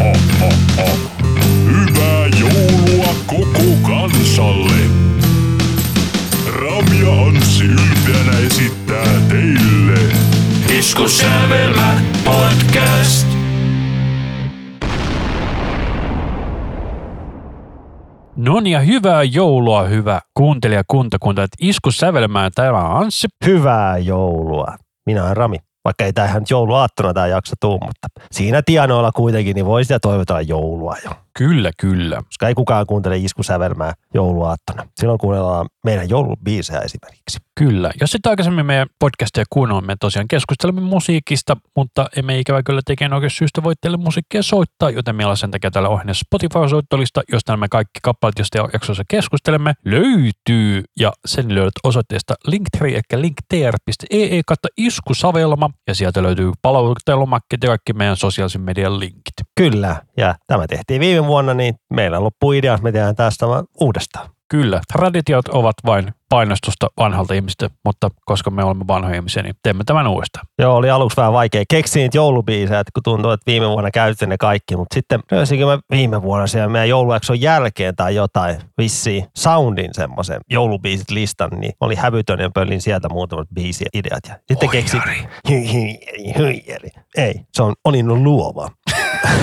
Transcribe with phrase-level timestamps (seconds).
[0.00, 0.88] ho, ho, ho.
[1.64, 4.80] Hyvää joulua koko kansalle.
[6.60, 10.00] Rami ja Anssi ylpeänä esittää teille.
[10.78, 13.26] Iskussävelmä podcast.
[18.36, 21.46] No niin, ja hyvää joulua, hyvä kuuntelija kuntakunta.
[21.60, 23.28] Isku sävelmään, täällä on Anssi.
[23.46, 24.76] Hyvää joulua.
[25.06, 25.56] Minä olen Rami.
[25.86, 29.98] Vaikka ei tämähän nyt jouluaattona tämä jakso tuu, mutta siinä tienoilla kuitenkin, niin voi sitä
[30.00, 31.10] toivotella joulua jo.
[31.36, 32.22] Kyllä, kyllä.
[32.26, 34.88] Koska ei kukaan kuuntele iskusävelmää jouluaattona.
[35.00, 37.38] Silloin kuunnellaan meidän joulubiisejä esimerkiksi.
[37.54, 37.90] Kyllä.
[38.00, 43.12] Jos sitten aikaisemmin meidän podcastia kuunnella, me tosiaan keskustelemme musiikista, mutta emme ikävä kyllä tekemään
[43.12, 47.52] oikein syystä voi teille musiikkia soittaa, joten meillä on sen takia täällä ohjelmassa Spotify-soittolista, josta
[47.52, 50.84] nämä kaikki kappaleet, joista jaksossa keskustelemme, löytyy.
[51.00, 57.92] Ja sen löydät osoitteesta linktree, eli linktr.ee kautta iskusavelma, ja sieltä löytyy palautelomakkeet ja kaikki
[57.92, 59.34] meidän sosiaalisen median linkit.
[59.54, 60.02] Kyllä.
[60.16, 64.30] Ja tämä tehtiin viime vuonna, niin meillä loppui idea, että me tehdään tästä vaan uudestaan.
[64.48, 69.84] Kyllä, traditiot ovat vain painostusta vanhalta ihmistä, mutta koska me olemme vanhoja ihmisiä, niin teemme
[69.84, 70.46] tämän uudestaan.
[70.58, 74.28] Joo, oli aluksi vähän vaikea keksiä niitä joulubiisejä, että kun tuntuu, että viime vuonna käytin
[74.28, 79.26] ne kaikki, mutta sitten löysinkö mä viime vuonna siellä meidän joulujakson jälkeen tai jotain vissiin
[79.36, 84.22] soundin semmoisen joulubiisit listan, niin oli hävytön ja pöllin sieltä muutamat biisiä ideat.
[84.28, 85.02] Ja sitten keksin,
[87.16, 88.70] ei, se on, olin luova.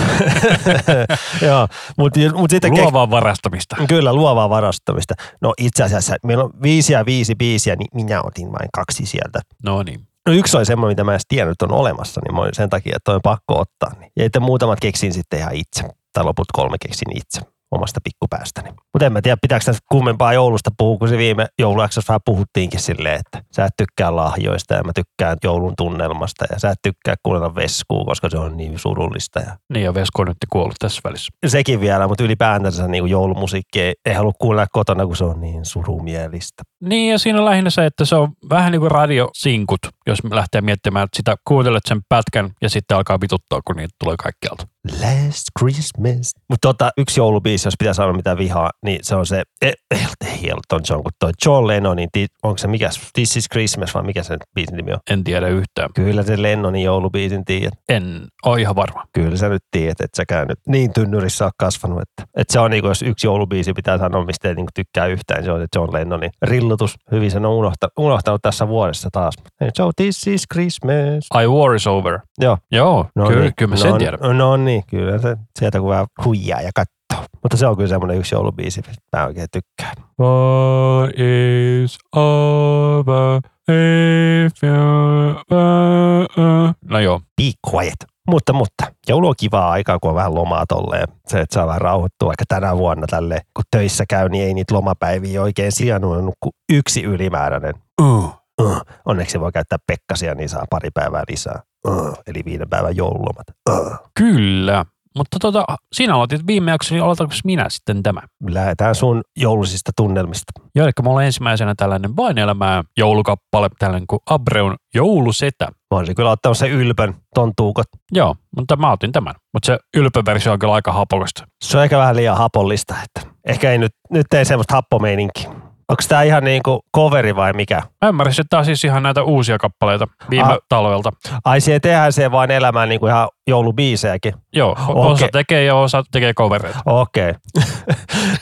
[1.48, 3.76] Joo, mutta mut sitten Luovaa varastamista.
[3.88, 5.14] Kyllä, luovaa varastamista.
[5.42, 9.40] No itse asiassa meillä on viisi ja viisi biisiä, niin minä otin vain kaksi sieltä.
[9.64, 10.08] No niin.
[10.28, 12.54] No yksi oli semmoinen, mitä mä en edes tiennyt, että on olemassa, niin mä olin
[12.54, 13.92] sen takia, että on pakko ottaa.
[14.00, 14.12] Niin.
[14.34, 15.84] Ja muutamat keksin sitten ihan itse.
[16.14, 17.42] Tai loput kolme keksin itse
[17.74, 18.70] omasta pikkupäästäni.
[18.94, 22.80] Mutta en mä tiedä, pitääkö tässä kummempaa joulusta puhua, kun se viime joulujaksossa vähän puhuttiinkin
[22.80, 27.16] silleen, että sä et tykkää lahjoista ja mä tykkään joulun tunnelmasta ja sä et tykkää
[27.24, 29.40] kuunnella veskuu, koska se on niin surullista.
[29.40, 31.32] Ja Niin ja Vesko on nyt kuollut tässä välissä.
[31.48, 35.66] sekin vielä, mutta ylipäätänsä niin joulumusiikki ei, ei halua kuunnella kotona, kun se on niin
[35.66, 36.64] surumielistä.
[36.82, 40.62] Niin ja siinä on lähinnä se, että se on vähän niin kuin radiosinkut, jos lähtee
[40.62, 44.68] miettimään, että sitä kuuntelet sen pätkän ja sitten alkaa vituttaa, kun niitä tulee kaikkialta.
[44.92, 46.32] Last Christmas.
[46.50, 50.50] Mutta tota, yksi joulubiisi, jos pitää sanoa mitä vihaa, niin se on se, ei, ei
[50.50, 54.24] Elton John, kun toi John Lennonin, ti- onko se mikä, This is Christmas vai mikä
[54.24, 55.00] sen biisin nimi on?
[55.10, 55.90] En tiedä yhtään.
[55.96, 57.74] Kyllä se Lennonin joulubiisin tiedät.
[57.90, 59.04] En ole ihan varma.
[59.14, 62.02] Kyllä sä nyt tiedät, että säkään nyt niin tynnyrissä oot kasvanut.
[62.02, 64.74] Että, että se on niin kuin, jos yksi joulubiisi pitää sanoa, mistä ei niin kuin
[64.76, 66.96] tykkää yhtään, niin se on se John Lennonin rillutus.
[67.12, 69.34] Hyvin sen on unohtanut, unohtanut tässä vuodessa taas.
[69.78, 71.28] So this is Christmas.
[71.44, 72.20] I war is over.
[72.42, 72.58] Joo.
[72.72, 74.20] Joo, No kyllä, niin, kyllä mä sen no, tiedän.
[74.38, 77.28] No niin, kyllä se sieltä kun vähän huijaa ja katsoo.
[77.44, 79.96] Mutta se on kyllä semmoinen yksi joulubiisi, mistä mä oikein tykkään.
[80.20, 86.74] War is over if you were...
[86.90, 87.96] No joo, Be quiet.
[88.30, 91.08] Mutta, mutta joulu on kivaa aikaa, kun on vähän lomaa tolleen.
[91.28, 94.76] Se, että saa vähän rauhoittua, vaikka tänä vuonna tälle, kun töissä käy, niin ei niitä
[94.76, 97.74] lomapäiviä oikein sijannut kuin yksi ylimääräinen.
[98.02, 98.43] uh.
[98.62, 98.82] Uh.
[99.06, 101.62] Onneksi voi käyttää pekkasia, niin saa pari päivää lisää.
[101.88, 102.18] Uh.
[102.28, 103.46] Eli viiden päivän joululomat.
[103.70, 103.98] Uh.
[104.20, 104.86] kyllä.
[105.18, 108.22] Mutta tota, sinä aloitit viime jakson, niin aloitanko minä sitten tämä?
[108.50, 110.52] Lähdetään sun joulusista tunnelmista.
[110.76, 115.66] Joo, eli mulla on ensimmäisenä tällainen vain elämää joulukappale, tällainen kuin Abreun joulusetä.
[115.66, 117.86] Mä olisin kyllä ottanut se ylpön, ton tuukot.
[118.12, 119.36] Joo, mutta mä otin tämän.
[119.54, 121.48] Mutta se ylpöversio on kyllä aika hapokasta.
[121.64, 125.53] Se on ehkä vähän liian hapollista, että ehkä ei nyt, nyt ei semmoista happomeininkiä.
[125.90, 127.82] Onko tämä ihan niinku coveri vai mikä?
[128.02, 130.58] Mä ymmärsin, että tämä on siis ihan näitä uusia kappaleita viime Ah.
[130.70, 131.12] talvelta.
[131.46, 134.34] Ai siihen tehdään se vaan elämään niinku ihan joulubiisejäkin.
[134.54, 136.80] Joo, o- osa tekee ja osa tekee covereita.
[136.86, 137.30] Okei.
[137.30, 137.70] Okay.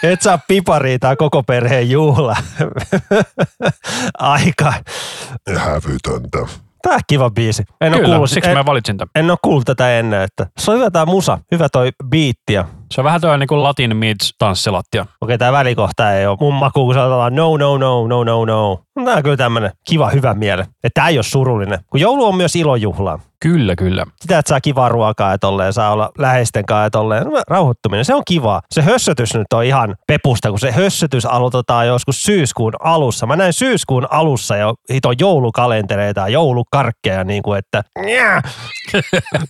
[0.12, 2.36] Et saa piparia, tää on koko perheen juhla.
[4.20, 4.74] Aika.
[5.56, 6.38] Hävytöntä.
[6.82, 7.64] Tää on kiva biisi.
[7.82, 9.10] En ole Kyllä, kuullut, siksi en, mä valitsin tämän.
[9.16, 10.22] en ole kuullut tätä ennen.
[10.22, 11.40] Että se on hyvä tää musa.
[11.52, 12.54] Hyvä toi biitti.
[12.54, 15.06] ja Se on vähän tuo niin kuin Latin Meets tanssilattia.
[15.22, 18.80] Okei, tämä välikohta ei ole mun makuun, kun sanotaan no, no, no, no, no, no.
[18.94, 20.62] Tämä on kyllä tämmönen kiva, hyvä miele.
[20.62, 21.80] Että tämä ei ole surullinen.
[21.92, 23.20] Kun joulu on myös ilojuhla.
[23.42, 24.06] Kyllä, kyllä.
[24.22, 27.24] Sitä, että saa kivaa ruokaa ja tolleen, saa olla läheisten kanssa ja tolleen.
[27.24, 28.62] No, rauhoittuminen, se on kivaa.
[28.72, 33.26] Se hössötys nyt on ihan pepusta, kun se hössötys aloitetaan joskus syyskuun alussa.
[33.26, 37.84] Mä näin syyskuun alussa jo hito joulukalentereita ja joulukarkkeja, niin kuin että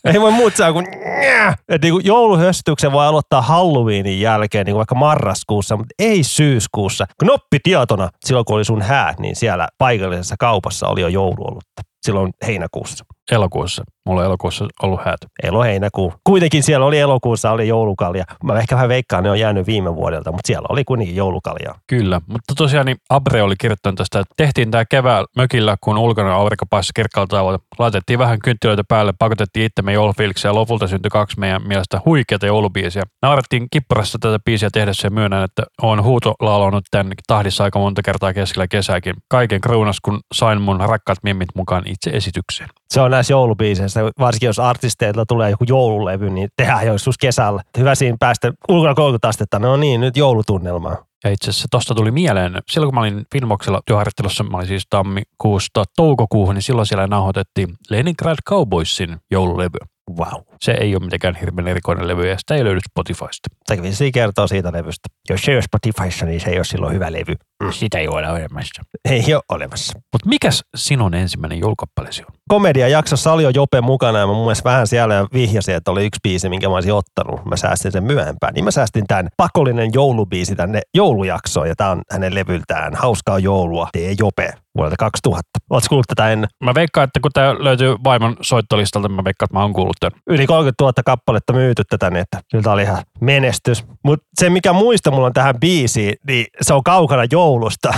[0.13, 0.87] ei voi muuta sanoa kuin.
[1.69, 7.05] Että niin kuin jouluhössötyksen voi aloittaa Halloweenin jälkeen, niin vaikka marraskuussa, mutta ei syyskuussa.
[7.19, 11.81] Knoppi tietona, silloin kun oli sun häät, niin siellä paikallisessa kaupassa oli jo jouluolutta.
[12.05, 13.05] Silloin heinäkuussa.
[13.31, 13.83] Elokuussa.
[14.05, 15.19] Mulla on elokuussa ollut häät.
[15.43, 16.13] Elo heinäkuu.
[16.23, 18.23] Kuitenkin siellä oli elokuussa oli joulukalja.
[18.43, 21.75] Mä ehkä vähän veikkaan, ne on jäänyt viime vuodelta, mutta siellä oli kuitenkin joulukalja.
[21.87, 26.33] Kyllä, mutta tosiaan niin Abre oli kirjoittanut tästä, että tehtiin tämä keväällä mökillä, kun ulkona
[26.33, 27.59] aurinko paistoi kirkkaalta tavalla.
[27.79, 33.03] Laitettiin vähän kynttilöitä päälle, pakotettiin itsemme joulufiiliksi ja lopulta syntyi kaksi meidän mielestä huikeata joulubiisiä.
[33.21, 38.33] Naurettiin kippurassa tätä biisiä tehdessä ja myönnän, että on huutolaulunut tämän tahdissa aika monta kertaa
[38.33, 39.13] keskellä kesääkin.
[39.27, 42.69] Kaiken kruunas, kun sain mun rakkaat mimmit mukaan itse esitykseen.
[42.91, 47.61] Se on näissä joulubiiseissä, varsinkin jos artisteilta tulee joku joululevy, niin tehdään joskus kesällä.
[47.77, 51.05] Hyvä siinä päästä ulkona 30 astetta, no niin, nyt joulutunnelmaa.
[51.23, 54.83] Ja itse asiassa tosta tuli mieleen, silloin kun mä olin Finvoxilla työharjoittelussa, mä olin siis
[54.89, 59.79] tammikuusta toukokuuhun, niin silloin siellä nauhoitettiin Leningrad Cowboysin joululevy.
[60.17, 60.50] Wow.
[60.61, 63.49] Se ei ole mitenkään hirveän erikoinen levy ja sitä ei löydy Spotifysta.
[63.65, 65.09] Se vissiin kertoo siitä levystä.
[65.29, 67.35] Jos se ei ole Spotifyssa, niin se ei ole silloin hyvä levy.
[67.71, 68.83] Sitä ei ole olemassa.
[69.09, 69.93] Ei ole olemassa.
[70.13, 72.35] Mutta mikäs sinun ensimmäinen joulukappaleesi on?
[72.49, 76.05] Komediajaksossa oli jo Jope mukana ja mä mun mielestä vähän siellä ja vihjasin, että oli
[76.05, 77.45] yksi biisi, minkä mä olisin ottanut.
[77.45, 78.53] Mä säästin sen myöhempään.
[78.53, 83.89] Niin mä säästin tämän pakollinen joulubiisi tänne joulujaksoon ja tää on hänen levyltään Hauskaa joulua,
[83.93, 85.41] tee Jope vuodelta 2000.
[85.69, 86.49] Oletko kuullut tätä ennen?
[86.63, 90.21] Mä veikkaan, että kun tämä löytyy vaimon soittolistalta, mä veikkaan, että mä oon kuullut tämän.
[90.27, 93.85] Yli 30 000 kappaletta myyty tätä, niin että kyllä tää oli ihan menestys.
[94.03, 97.93] Mutta se, mikä muista mulla on tähän biisiin, niin se on kaukana joulusta.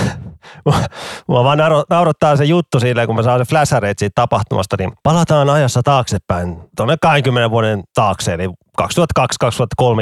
[1.27, 1.59] Mua vaan
[1.89, 6.57] naurattaa se juttu silleen, kun mä saan se flashareet siitä tapahtumasta, niin palataan ajassa taaksepäin
[6.77, 8.49] tuonne 20 vuoden taakse, eli
[8.81, 8.85] 2002-2003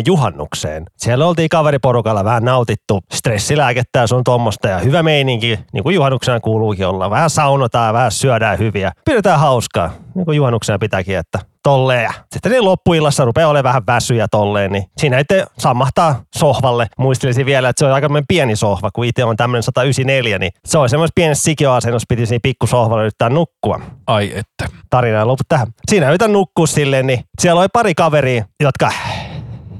[0.05, 0.85] juhannukseen.
[0.97, 6.39] Siellä oltiin kaveriporukalla vähän nautittu stressilääkettä ja sun tuommoista ja hyvä meininki, niin kuin juhannuksena
[6.39, 7.09] kuuluukin olla.
[7.09, 8.91] Vähän saunotaan, vähän syödään hyviä.
[9.05, 12.03] Pidetään hauskaa, niin kuin juhannuksena pitääkin, että tolleen.
[12.03, 16.87] Ja Sitten niin loppuillassa rupeaa olemaan vähän väsyjä tolleen, niin siinä itse sammahtaa sohvalle.
[16.97, 20.77] Muistelisin vielä, että se on aika pieni sohva, kun itse on tämmöinen 194, niin se
[20.77, 24.65] on semmoisessa pienessä sikioasennossa, piti siinä pikkusohvalla yrittää nukkua Ai että.
[24.89, 25.67] tarina ei lopu tähän.
[25.89, 28.91] Siinä yritän nukkua silleen, niin siellä oli pari kaveria, jotka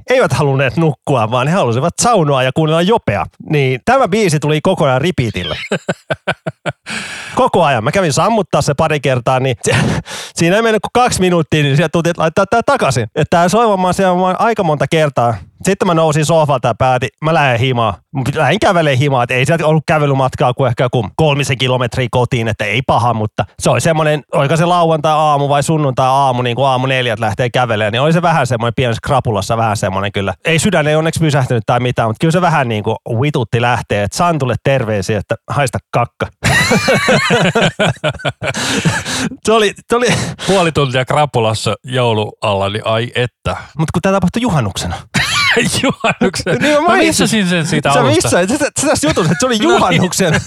[0.10, 3.26] eivät halunneet nukkua, vaan he halusivat saunoa ja kuunnella jopea.
[3.50, 5.58] Niin tämä biisi tuli kokonaan repeatille.
[7.36, 7.84] Koko ajan.
[7.84, 9.76] Mä kävin sammuttaa se pari kertaa, niin se,
[10.36, 13.04] siinä ei mennyt kuin kaksi minuuttia, niin sieltä tultiin laittaa tää takaisin.
[13.04, 15.36] Että tää soivamaan siellä aika monta kertaa.
[15.64, 17.94] Sitten mä nousin sohvalta ja päätin, mä lähden himaan.
[18.16, 22.48] Mä lähdin kävelemään himaan, että ei sieltä ollut kävelymatkaa kuin ehkä kuin kolmisen kilometriä kotiin,
[22.48, 26.86] että ei paha, mutta se oli semmoinen, oliko se lauantai-aamu vai sunnuntai-aamu, niin kuin aamu
[26.86, 30.34] neljät lähtee kävelemään, niin oli se vähän semmoinen pienessä krapulassa vähän semmoinen kyllä.
[30.46, 34.04] Ei sydän ei onneksi pysähtynyt tai mitään, mutta kyllä se vähän niin kuin vitutti lähtee,
[34.04, 36.28] että Santulle terveisiä, että haista kakka.
[39.46, 40.08] se oli, se oli,
[40.48, 43.52] Puoli tuntia krapulassa joulualla, niin ai että.
[43.78, 44.96] mutta kun tämä tapahtui juhannuksena.
[45.84, 46.58] Juhannuksen.
[46.62, 48.16] Niin mä mä missasin sen siitä Sä alusta.
[48.16, 48.30] missä?
[48.48, 49.78] Se, se, se tässä jutussa, että se oli No niin.
[49.78, 50.42] juhannuksen.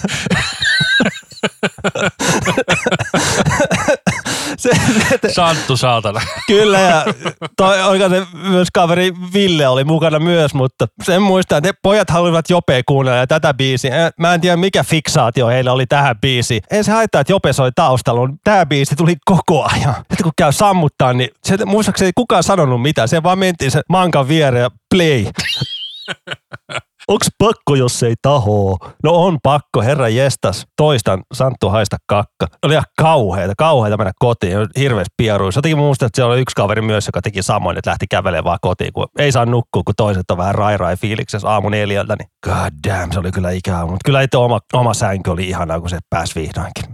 [4.58, 4.70] Se,
[5.10, 6.20] se, Santtu saatana.
[6.46, 7.04] Kyllä, ja
[7.56, 12.10] toi, oliko se myös kaveri Ville oli mukana myös, mutta sen muistan, että ne pojat
[12.10, 14.10] haluavat Jope kuunnella ja tätä biisiä.
[14.18, 16.62] Mä en tiedä, mikä fiksaatio heillä oli tähän biisiin.
[16.70, 19.94] Ei se haittaa, että Jope soi taustalla, tämä biisi tuli koko ajan.
[20.00, 23.08] Että kun käy sammuttaa, niin se, muistaakseni ei kukaan sanonut mitään.
[23.08, 25.24] Se vaan mentiin sen mankan viereen ja play.
[27.08, 28.78] Onks pakko, jos ei tahoo?
[29.02, 30.66] No on pakko, herra jestas.
[30.76, 32.46] Toistan, Santtu haista kakka.
[32.62, 34.58] Oli ihan kauheita, kauheita mennä kotiin.
[34.78, 35.58] Hirveästi pieruissa.
[35.58, 38.58] Jotenkin muistan, että siellä oli yksi kaveri myös, joka teki samoin, että lähti kävelemään vaan
[38.62, 42.16] kotiin, kun ei saa nukkua, kun toiset on vähän rai rai fiiliksessä aamu neljältä.
[42.18, 43.80] Niin god damn, se oli kyllä ikävä.
[43.80, 46.84] Mutta kyllä itse oma, oma sänky oli ihanaa, kun se pääsi vihdoinkin.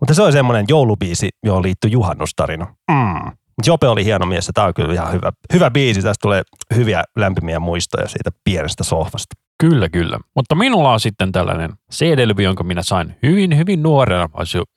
[0.00, 2.74] Mutta se oli semmoinen joulubiisi, johon liittyy juhannustarina.
[2.90, 3.32] Mm.
[3.66, 6.02] Jope oli hieno mies ja tämä on kyllä ihan hyvä, hyvä biisi.
[6.02, 6.42] Tästä tulee
[6.74, 9.34] hyviä lämpimiä muistoja siitä pienestä sohvasta.
[9.60, 10.18] Kyllä, kyllä.
[10.36, 14.28] Mutta minulla on sitten tällainen CD-levy, jonka minä sain hyvin, hyvin nuorena,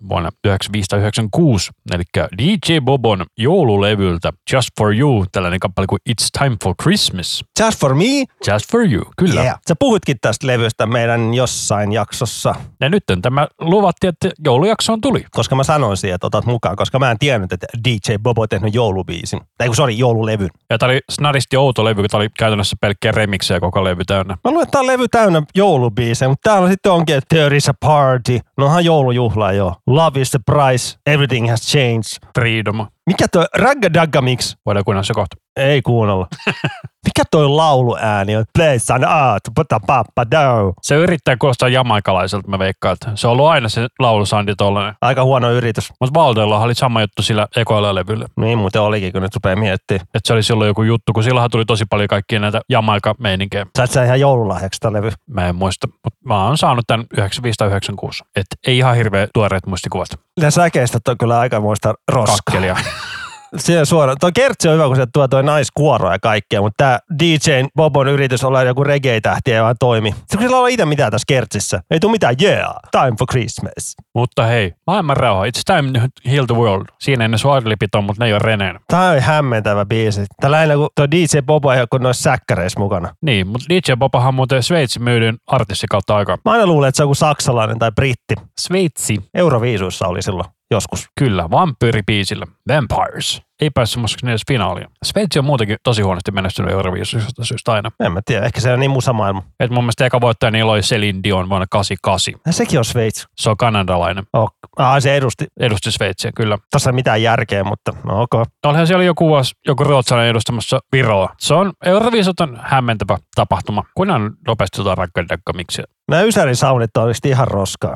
[0.10, 2.03] vuonna 1996, eli
[2.38, 7.46] DJ Bobon joululevyltä Just For You, tällainen kappale kuin It's Time For Christmas.
[7.60, 8.03] Just for me.
[8.51, 9.41] Just For You, kyllä.
[9.41, 9.60] Yeah.
[9.67, 15.25] Sä puhuitkin tästä levystä meidän jossain jaksossa, Ja nyt tämä luvattiin, että joulujaksoon tuli.
[15.32, 18.50] koska mä sanoin siihen, että otat mukaan, koska mä en tiennyt, että DJ Bobo on
[18.50, 19.41] tehnyt joulubiisin.
[19.58, 20.50] Tai kun sori, joululevyn.
[20.70, 24.38] Ja tämä oli snadisti outo levy, kun tämä oli käytännössä pelkkiä remiksejä koko levy täynnä.
[24.43, 27.70] Mä luulen, että tää on levy täynnä joulubiisejä, mutta täällä sitten onkin, että there is
[27.70, 28.40] a party.
[28.58, 29.74] No onhan joulujuhla jo.
[29.88, 30.98] Love is the price.
[31.08, 32.30] Everything has changed.
[32.40, 32.88] Freedom.
[33.08, 34.56] Mikä toi Ragga Dagga Mix?
[34.66, 35.36] Voidaan kuunnella se kohta.
[35.56, 36.28] Ei kuunnella.
[37.17, 38.46] Mikä toi lauluääni on?
[38.58, 40.74] Play some art, putta pappa do.
[40.82, 42.93] Se yrittää kuulostaa jamaikalaiselta, mä veikkaan.
[42.93, 44.93] Että se on ollut aina se laulusandi tollanen.
[45.01, 45.91] Aika huono yritys.
[46.00, 48.25] Mutta Valdolla oli sama juttu sillä ekoilla levyllä.
[48.38, 50.01] Niin muuten olikin, kun nyt rupeaa miettimään.
[50.01, 53.65] Että se oli silloin joku juttu, kun silloinhan tuli tosi paljon kaikkia näitä jamaika-meininkejä.
[53.77, 55.12] Sait sä ihan joululahjaksi sitä levy?
[55.27, 58.24] Mä en muista, mutta mä oon saanut tämän 95 tai 96.
[58.36, 60.10] Et ei ihan hirveä tuoreet muistikuvat.
[60.41, 62.36] Ne säkeistä on kyllä aikamoista roskaa.
[62.46, 62.75] Kakkelia.
[63.58, 64.18] Siihen suoraan.
[64.20, 68.08] Tuo kertsi on hyvä, kun se tuo toi naiskuoro ja kaikkea, mutta tämä DJ Bobon
[68.08, 70.12] yritys olla joku reggae-tähti ei vaan toimi.
[70.12, 71.82] Sitten kun sillä on itse mitään tässä kertsissä.
[71.92, 73.96] Ei tule mitään, yeah, time for Christmas.
[74.16, 75.46] mutta hei, maailman rauha.
[75.46, 76.86] It's time to heal the world.
[77.00, 78.80] Siinä ei ne suorilipit on, mutta ne ei ole reneen.
[78.88, 80.26] Tämä on hämmentävä biisi.
[80.42, 83.16] Tämä lähinnä kun tuo DJ Bobo ei ole kuin noissa säkkäreissä mukana.
[83.22, 86.38] Niin, mutta DJ Bobahan on muuten Sveitsin myydyn artisti kautta aikaa.
[86.46, 88.36] Mä aina luulen, että se on joku saksalainen tai britti.
[88.60, 89.18] Sveitsi.
[89.34, 91.08] Euroviisuissa oli silloin joskus.
[91.20, 92.46] Kyllä, vampyyripiisillä.
[92.68, 93.42] Vampires.
[93.62, 94.88] Ei päässyt semmoiseksi edes finaaliin.
[95.03, 97.92] Sveitsi on muutenkin tosi huonosti menestynyt Euroviisusta syystä aina.
[98.00, 99.44] En mä tiedä, ehkä se on niin musamaailma.
[99.60, 102.42] Et mun mielestä eka voittaja niillä oli Celine Dion vuonna 88.
[102.46, 103.25] Ja sekin on Sveitsi.
[103.38, 104.24] Se on kanadalainen.
[104.34, 104.51] Oh.
[104.77, 105.48] Ah, se edusti.
[105.60, 106.58] Edusti Sveitsiä, kyllä.
[106.72, 108.34] Tuossa ei mitään järkeä, mutta no ok.
[108.65, 111.30] Olihan siellä joku vuosi joku ruotsalainen edustamassa Viroa.
[111.39, 113.84] Se on Euroviisut on hämmentävä tapahtuma.
[113.96, 115.82] Kunhan nopeasti jotain rakkaudekka, miksi.
[116.12, 117.96] Nämä Ysärin saunit on oikeasti ihan roskaa.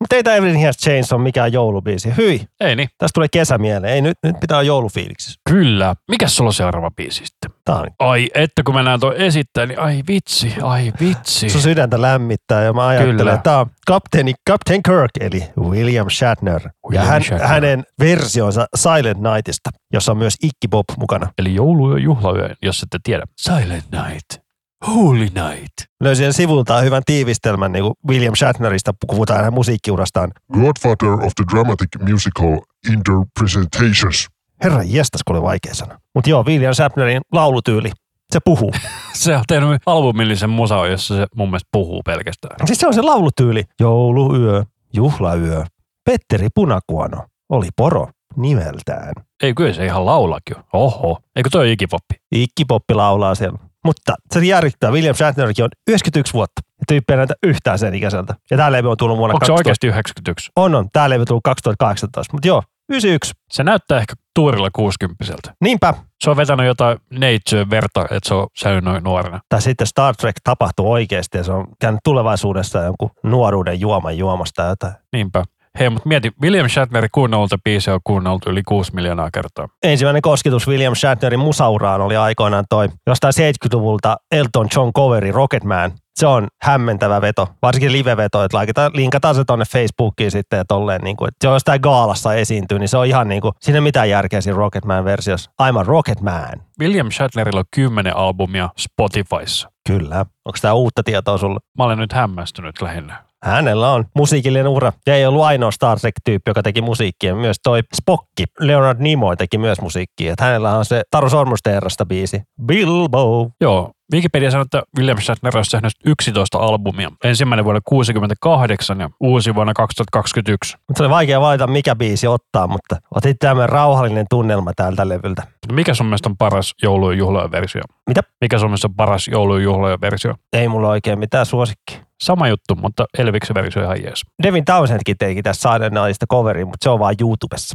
[0.00, 2.16] Mutta ei tämä Everything Has Changed on mikään joulubiisi.
[2.16, 2.88] Hyi, Ei niin.
[2.98, 3.94] tästä tulee kesä mieleen.
[3.94, 5.40] Ei, nyt, nyt pitää olla joulufiiliksissä.
[5.50, 5.94] Kyllä.
[6.10, 7.50] Mikäs sulla on seuraava biisi sitten?
[7.64, 11.48] Tää on, Ai, että kun mä näen tuon esittää, niin ai vitsi, ai vitsi.
[11.50, 13.32] sun sydäntä lämmittää ja mä ajattelen, Kyllä.
[13.32, 16.60] että tämä on kapteeni Captain Kirk eli William Shatner.
[16.64, 17.48] ja William hän, Shatner.
[17.48, 21.30] hänen versionsa Silent Nightista, jossa on myös Ikki Bob mukana.
[21.38, 23.24] Eli joulu- ja juhlayö, jos ette tiedä.
[23.40, 24.49] Silent Night.
[24.86, 25.72] Holy Night.
[26.00, 30.30] Löysin sivultaan hyvän tiivistelmän niin kuin William Shatnerista, kun puhutaan hänen musiikkiurastaan.
[30.52, 32.58] Godfather of the dramatic musical
[32.92, 34.28] interpretations.
[34.64, 36.00] Herra jestas, kun oli vaikea sana.
[36.14, 37.90] Mutta joo, William Shatnerin laulutyyli,
[38.32, 38.72] se puhuu.
[39.12, 42.56] Se on tehnyt albumillisen musa, jossa se mun mielestä puhuu pelkästään.
[42.66, 43.64] siis se on se laulutyyli.
[43.80, 45.64] Jouluyö, juhlayö,
[46.04, 49.12] Petteri Punakuono oli poro nimeltään.
[49.42, 50.56] Ei, kyllä se ihan laulakin.
[50.72, 51.18] Oho.
[51.36, 52.14] Eikö toi ikipoppi?
[52.32, 53.58] Ikki Poppi laulaa siellä.
[53.84, 56.60] Mutta se järjittää, William Shatnerkin on 91 vuotta.
[56.66, 58.34] Ja tyyppi ei näytä yhtään sen ikäiseltä.
[58.50, 59.60] Ja tämä levy on tullut vuonna Onko se 2000.
[59.68, 60.50] oikeasti 91?
[60.56, 60.88] On, on.
[60.92, 62.32] Tämä levy on tullut 2018.
[62.32, 63.32] Mutta joo, 91.
[63.50, 65.24] Se näyttää ehkä tuurilla 60
[65.60, 65.94] Niinpä.
[66.24, 69.40] Se on vetänyt jotain neitsyön verta, että se on säilynyt noin nuorena.
[69.48, 74.62] Tai sitten Star Trek tapahtuu oikeasti ja se on käynyt tulevaisuudessa jonkun nuoruuden juoman juomasta
[74.62, 74.92] tai jotain.
[75.12, 75.44] Niinpä.
[75.78, 79.68] Hei, mutta mieti, William Shatnerin kuunnellulta biisiä on kuunneltu yli 6 miljoonaa kertaa.
[79.82, 85.92] Ensimmäinen kosketus William Shatnerin musauraan oli aikoinaan toi jostain 70-luvulta Elton John coveri Rocketman.
[86.14, 91.00] Se on hämmentävä veto, varsinkin live-veto, että laitetaan, linkataan se tonne Facebookiin sitten ja tolleen,
[91.00, 93.76] niin kuin, että se on jostain gaalassa esiintyy, niin se on ihan niin kuin, siinä
[93.76, 95.50] ei mitään järkeä siinä Rocketman-versiossa.
[95.62, 96.62] I'm a Rocketman.
[96.80, 99.70] William Shatnerilla on 10 albumia Spotifyssa.
[99.88, 100.18] Kyllä.
[100.18, 101.60] Onko tämä uutta tietoa sulle?
[101.78, 103.29] Mä olen nyt hämmästynyt lähinnä.
[103.44, 104.92] Hänellä on musiikillinen ura.
[105.06, 107.34] Ja ei ollut ainoa Star Trek-tyyppi, joka teki musiikkia.
[107.34, 110.32] Myös toi Spockki, Leonard Nimoy teki myös musiikkia.
[110.32, 112.42] Et hänellä on se Taru Sormusten herrasta biisi.
[112.66, 113.50] Bilbo.
[113.60, 117.10] Joo, Wikipedia sanoo, että William Shatner on tehnyt 11 albumia.
[117.24, 120.76] Ensimmäinen vuonna 68 ja uusi vuonna 2021.
[120.88, 125.42] Mutta se oli vaikea valita, mikä biisi ottaa, mutta otit tämmöinen rauhallinen tunnelma tältä levyltä.
[125.72, 127.82] Mikä sun mielestä on paras joulu- ja juhlajan versio?
[128.06, 128.20] Mitä?
[128.40, 130.34] Mikä sun mielestä on paras joulu- ja juhlajan versio?
[130.52, 132.09] Ei mulla oikein mitään suosikki.
[132.22, 134.22] Sama juttu, mutta Elviksen versio ihan jees.
[134.42, 137.74] Devin Townsendkin teki tässä Silent Nightista coverin, mutta se on vaan YouTubessa.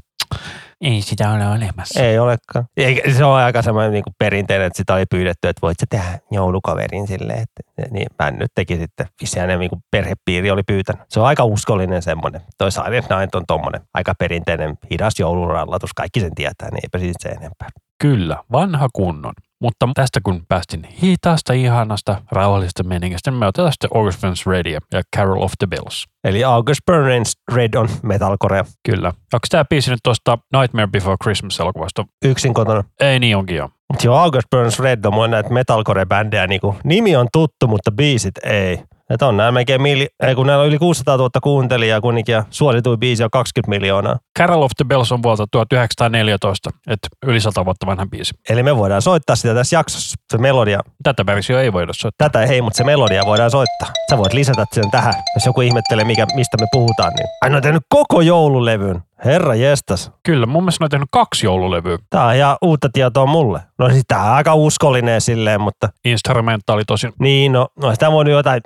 [0.82, 2.04] Ei sitä ole olemassa.
[2.04, 2.66] Ei olekaan.
[2.78, 5.86] Ei, se on aika semmoinen niin kuin perinteinen, että sitä oli pyydetty, että voit sä
[5.90, 7.40] tehdä joulukaverin silleen.
[7.40, 11.02] Että, niin mä nyt teki sitten, vissi hänen niin kuin perhepiiri oli pyytänyt.
[11.10, 12.42] Se on aika uskollinen semmoinen.
[12.58, 15.94] Toi Silent Night on tommonen aika perinteinen hidas joulurallatus.
[15.94, 17.70] Kaikki sen tietää, niin eipä siitä se enempää.
[18.02, 19.34] Kyllä, vanha kunnon.
[19.62, 24.80] Mutta tästä kun päästin hitaasta, ihanasta, rauhallisesta meningistä, niin me otetaan sitten August Burns Radio
[24.94, 26.06] ja Carol of the Bells.
[26.24, 28.64] Eli August Burns Red on metalcore.
[28.90, 29.08] Kyllä.
[29.08, 32.06] Onko tämä biisi nyt tuosta Nightmare Before Christmas-elokuvasta?
[32.26, 32.84] Yksin kotona.
[33.00, 33.70] Ei niin onkin jo.
[33.92, 36.48] Mutta joo, August Burns Red on mun näitä metalcore-bändejä.
[36.48, 38.84] Niin nimi on tuttu, mutta biisit ei.
[39.10, 42.44] Että on näillä melkein mili, ei kun näillä on yli 600 000 kuuntelijaa kuitenkin ja
[42.50, 44.18] suosituin biisi on 20 miljoonaa.
[44.40, 48.34] Carol of the Bells on vuodelta 1914, että yli 100 vuotta vanha biisi.
[48.50, 50.16] Eli me voidaan soittaa sitä tässä jaksossa.
[50.32, 52.30] Se melodia, Tätä versiota ei voida soittaa.
[52.30, 53.88] tätä ei, mutta se melodia voidaan soittaa.
[54.10, 57.14] Sä voit lisätä sen tähän, jos joku ihmettelee, mikä, mistä me puhutaan.
[57.14, 57.28] Niin.
[57.42, 59.02] Ai ne on tehnyt koko joululevyn.
[59.26, 60.12] Herra jestas.
[60.26, 61.98] Kyllä, mun mielestä ne on tehnyt kaksi joululevyä.
[62.10, 63.60] Tää on ihan uutta tietoa mulle.
[63.80, 67.14] No siis tää on aika uskollinen silleen, mutta Instrumentaali tosin.
[67.20, 68.62] niin, no, no sitä voinut jotain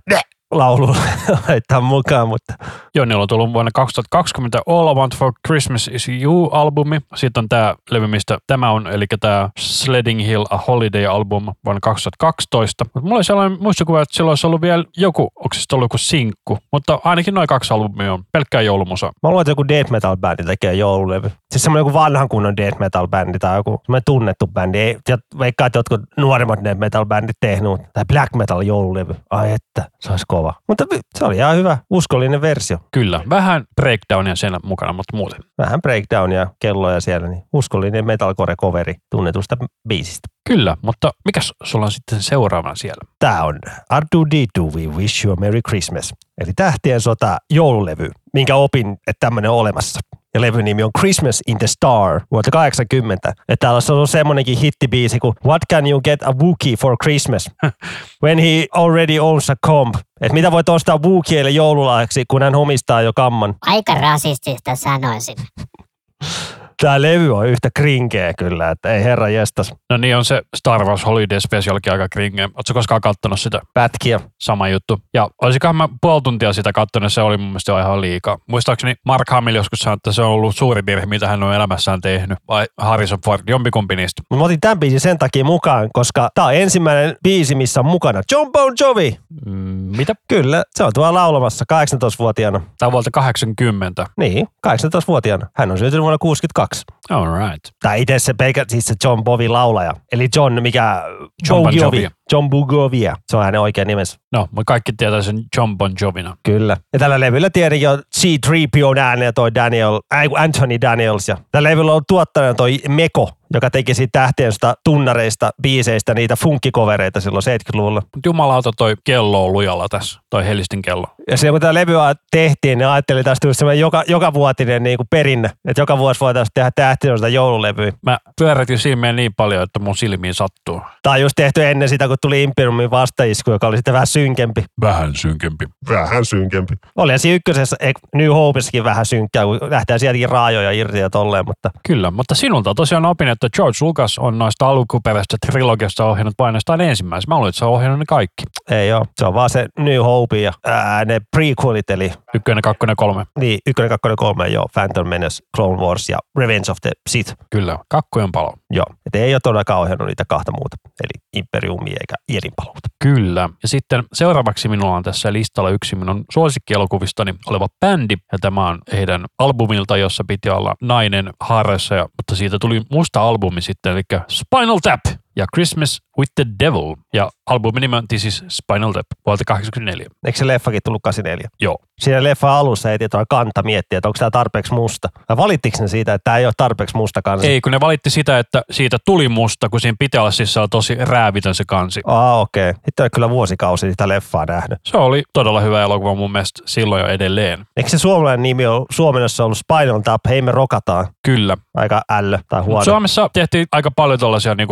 [0.52, 0.96] laulu
[1.48, 2.54] laittaa mukaan, mutta
[2.96, 7.00] Joo, niillä on tullut vuonna 2020 All I Want for Christmas is You-albumi.
[7.16, 12.86] Sitten on tämä levy, mistä tämä on, eli tämä Sledding Hill A Holiday-album vuonna 2012.
[12.86, 15.98] Mutta mulla oli sellainen muistikuva, että silloin olisi ollut vielä joku, onko se ollut joku
[15.98, 19.06] sinkku, mutta ainakin noin kaksi albumia on pelkkää joulumusa.
[19.24, 21.32] mä luulen, että joku death metal bändi tekee joululevy.
[21.52, 24.78] Siis semmoinen joku vanhan kunnon death metal bändi tai joku semmoinen tunnettu bändi.
[24.78, 24.98] Ei,
[25.40, 27.82] veikkaa, että jotkut nuoremmat death metal bändit tehnyt.
[27.94, 29.16] Tai black metal joululevy.
[29.30, 30.54] Ai että, se olisi kova.
[30.68, 32.78] Mutta se oli ihan hyvä, uskollinen versio.
[32.92, 35.40] Kyllä, vähän breakdownia siellä mukana, mutta muuten.
[35.58, 40.28] Vähän breakdownia, kelloja siellä, niin uskollinen metalcore coveri tunnetusta biisistä.
[40.48, 43.02] Kyllä, mutta mikäs sulla on sitten seuraavana siellä?
[43.20, 43.60] Tämä on
[43.94, 46.14] R2D2 We Wish You a Merry Christmas.
[46.42, 50.00] Eli Tähtien sota joululevy, minkä opin, että tämmöinen on olemassa.
[50.40, 53.34] Ja levyn nimi on Christmas in the Star vuotta 80.
[53.48, 57.52] Ja täällä on ollut semmonenkin hittibiisi kuin What can you get a Wookiee for Christmas?
[58.24, 59.96] When he already owns a comb.
[60.22, 63.56] Että mitä voit ostaa Wookieelle joululahjaksi, kun hän omistaa jo kamman.
[63.62, 65.36] Aika rasistista sanoisin.
[66.82, 69.74] Tää levy on yhtä krinkeä kyllä, että ei herra jestas.
[69.90, 72.44] No niin on se Star Wars Holiday Specialkin aika kringe.
[72.44, 73.62] Oletko koskaan kattonut sitä?
[73.74, 74.20] Pätkiä.
[74.42, 75.00] Sama juttu.
[75.14, 78.38] Ja olisikohan mä puoli tuntia sitä kattonut, se oli mun mielestä jo ihan liikaa.
[78.48, 82.02] Muistaakseni Mark Hamill joskus sanoi, että se on ollut suuri virhe, mitä hän on elämässään
[82.02, 82.38] tehnyt.
[82.48, 84.22] Vai Harrison Ford, jompikumpi niistä.
[84.36, 88.22] Mä otin tämän biisin sen takia mukaan, koska tää on ensimmäinen biisi, missä on mukana
[88.32, 89.18] John Bon Jovi.
[89.46, 89.54] Mm,
[89.98, 90.14] mitä?
[90.28, 92.62] Kyllä, se on tuolla laulamassa 18-vuotiaana.
[92.78, 94.06] Tämä on vuolta 80.
[94.18, 95.48] Niin, 18-vuotiaana.
[95.56, 96.69] Hän on syntynyt vuonna 62.
[97.10, 97.70] All right.
[97.82, 99.94] Tai itse se pelkä, siis se John Bovi laulaja.
[100.12, 101.04] Eli John, mikä...
[101.50, 101.76] John Bon.
[101.76, 102.08] Jovi.
[102.32, 103.16] John Bugovia.
[103.32, 104.18] Se on hänen oikea nimensä.
[104.32, 106.38] No, me kaikki tietää sen John Bon Jovina.
[106.44, 106.78] Kyllä.
[106.94, 111.28] Ja tällä levyllä tietenkin on C-3PO ääni ja toi Daniel, äh, Anthony Daniels.
[111.28, 114.52] Ja tällä levyllä on tuottajana toi Meko, joka teki siitä tähtien
[114.84, 118.02] tunnareista, biiseistä niitä funkkikovereita silloin 70-luvulla.
[118.02, 121.08] Mutta jumalauta toi kello on lujalla tässä, toi Helistin kello.
[121.32, 121.94] Ja silloin kun tämä levy
[122.32, 126.20] tehtiin, niin ajattelin tästä tulisi semmoinen joka, joka vuotinen niin kuin perinne, että joka vuosi
[126.20, 127.92] voitaisiin tehdä tähtien sota joululevyä.
[128.06, 130.82] Mä pyörätin silmiä niin paljon, että mun silmiin sattuu.
[131.04, 134.64] Tämä on just tehty ennen sitä, kun tuli Imperiumin vastaisku, joka oli sitten vähän synkempi.
[134.82, 135.66] Vähän synkempi.
[135.90, 136.76] Vähän synkempi.
[136.96, 137.76] Oli siinä ykkösessä,
[138.16, 142.74] New Hopessakin vähän synkkää, kun lähtee sieltäkin raajoja irti ja tolleen, mutta Kyllä, mutta sinulta
[142.76, 147.30] tosiaan opin, että George Lucas on noista alkuperäistä trilogiasta ohjannut vain ensimmäisen.
[147.30, 148.44] Mä luulen, että se on ohjannut ne kaikki.
[148.72, 149.06] ei ole.
[149.16, 153.26] Se on vaan se New Hope ja ää, ne prequelit, eli Ykkönen, kakkonen, kolme.
[153.40, 157.36] niin, ykkönen, kakkonen, kolme, joo, Phantom Menace, Clone Wars ja Revenge of the Sith.
[157.50, 158.54] Kyllä, kakkojen palo.
[158.72, 162.90] Joo, et ei ole todellakaan ohjannut niitä kahta muuta, eli Imperiumia eikä Ierinpaluuta.
[163.04, 163.50] Kyllä.
[163.64, 168.16] Ja sitten seuraavaksi minulla on tässä listalla yksi minun suosikkielokuvistani oleva bändi.
[168.32, 173.22] Ja tämä on heidän albumilta, jossa piti olla nainen haaressa, ja, mutta siitä tuli musta
[173.22, 175.00] albumi sitten, eli Spinal Tap
[175.36, 176.96] ja Christmas with the Devil.
[177.14, 180.06] Ja albumin nimi on siis Spinal Tap vuodelta 84.
[180.26, 181.50] Eikö se leffakin tullut 84?
[181.62, 181.78] Joo.
[182.00, 185.10] Siinä leffa alussa ei tietoa kanta miettiä, että onko tämä tarpeeksi musta.
[185.30, 187.48] Vai valittiko ne siitä, että tämä ei ole tarpeeksi musta kansi?
[187.48, 190.96] Ei, kun ne valitti sitä, että siitä tuli musta, kun siinä pitää olla siis tosi
[190.96, 192.02] räävitön se kansi.
[192.06, 192.70] Aa, okei.
[192.70, 192.82] Okay.
[192.86, 194.80] Sitten on kyllä vuosikausi sitä leffaa nähnyt.
[194.86, 197.66] Se oli todella hyvä elokuva mun mielestä silloin jo edelleen.
[197.78, 201.08] Eikö se suomalainen nimi ole suomennossa ollut Spinal Tap, hei me rokataan?
[201.26, 201.58] Kyllä.
[201.76, 202.80] Aika ällö tai huono.
[202.80, 204.68] Mut Suomessa tehtiin aika paljon tällaisia niin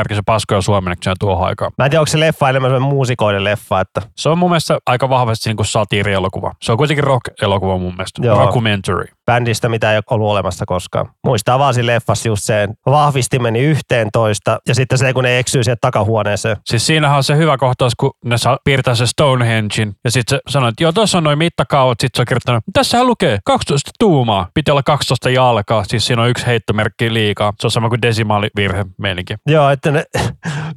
[0.00, 1.72] lainausmerkissä paskoja suomenneksi tuohon aikaan.
[1.78, 5.08] Mä en tiedä, onko se leffa enemmän muusikoiden leffa, että Se on mun mielestä aika
[5.08, 6.52] vahvasti niin satiirielokuva.
[6.62, 8.26] Se on kuitenkin rock-elokuva mun mielestä.
[8.26, 8.38] Joo.
[8.38, 9.04] Rockumentary.
[9.26, 11.10] bändistä, mitä ei ole ollut olemassa koskaan.
[11.26, 15.64] Muistaa vaan siinä leffassa just sen vahvistimeni yhteen toista ja sitten se, kun ne eksyy
[15.64, 16.56] sieltä takahuoneeseen.
[16.64, 20.52] Siis siinähän on se hyvä kohtaus, kun ne saa piirtää se Stonehengein ja sitten se
[20.52, 22.00] sanoo, että joo, tuossa on noin mittakaavat.
[22.00, 24.48] Sitten se on kirjoittanut, tässähän lukee 12 tuumaa.
[24.54, 25.84] Piti olla 12 jalkaa.
[25.84, 27.52] Siis siinä on yksi heittomerkki liikaa.
[27.60, 29.34] Se on sama kuin desimaalivirhe meininki.
[29.46, 30.04] Joo, että ne,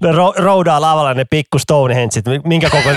[0.02, 2.90] ne ro, roudaa lavalla ne pikku Stonehengeit, minkä koko,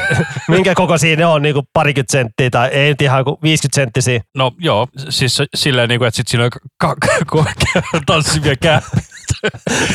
[0.48, 4.20] minkä koko siinä on, niin kuin parikymmentä senttiä tai ei nyt ihan kuin 50 senttisiä.
[4.34, 7.52] No joo, siis silleen, niin kuin, että sit siinä on ka- ka-
[8.06, 9.02] tanssivia käppiä.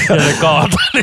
[0.09, 0.77] Ja ne kaata.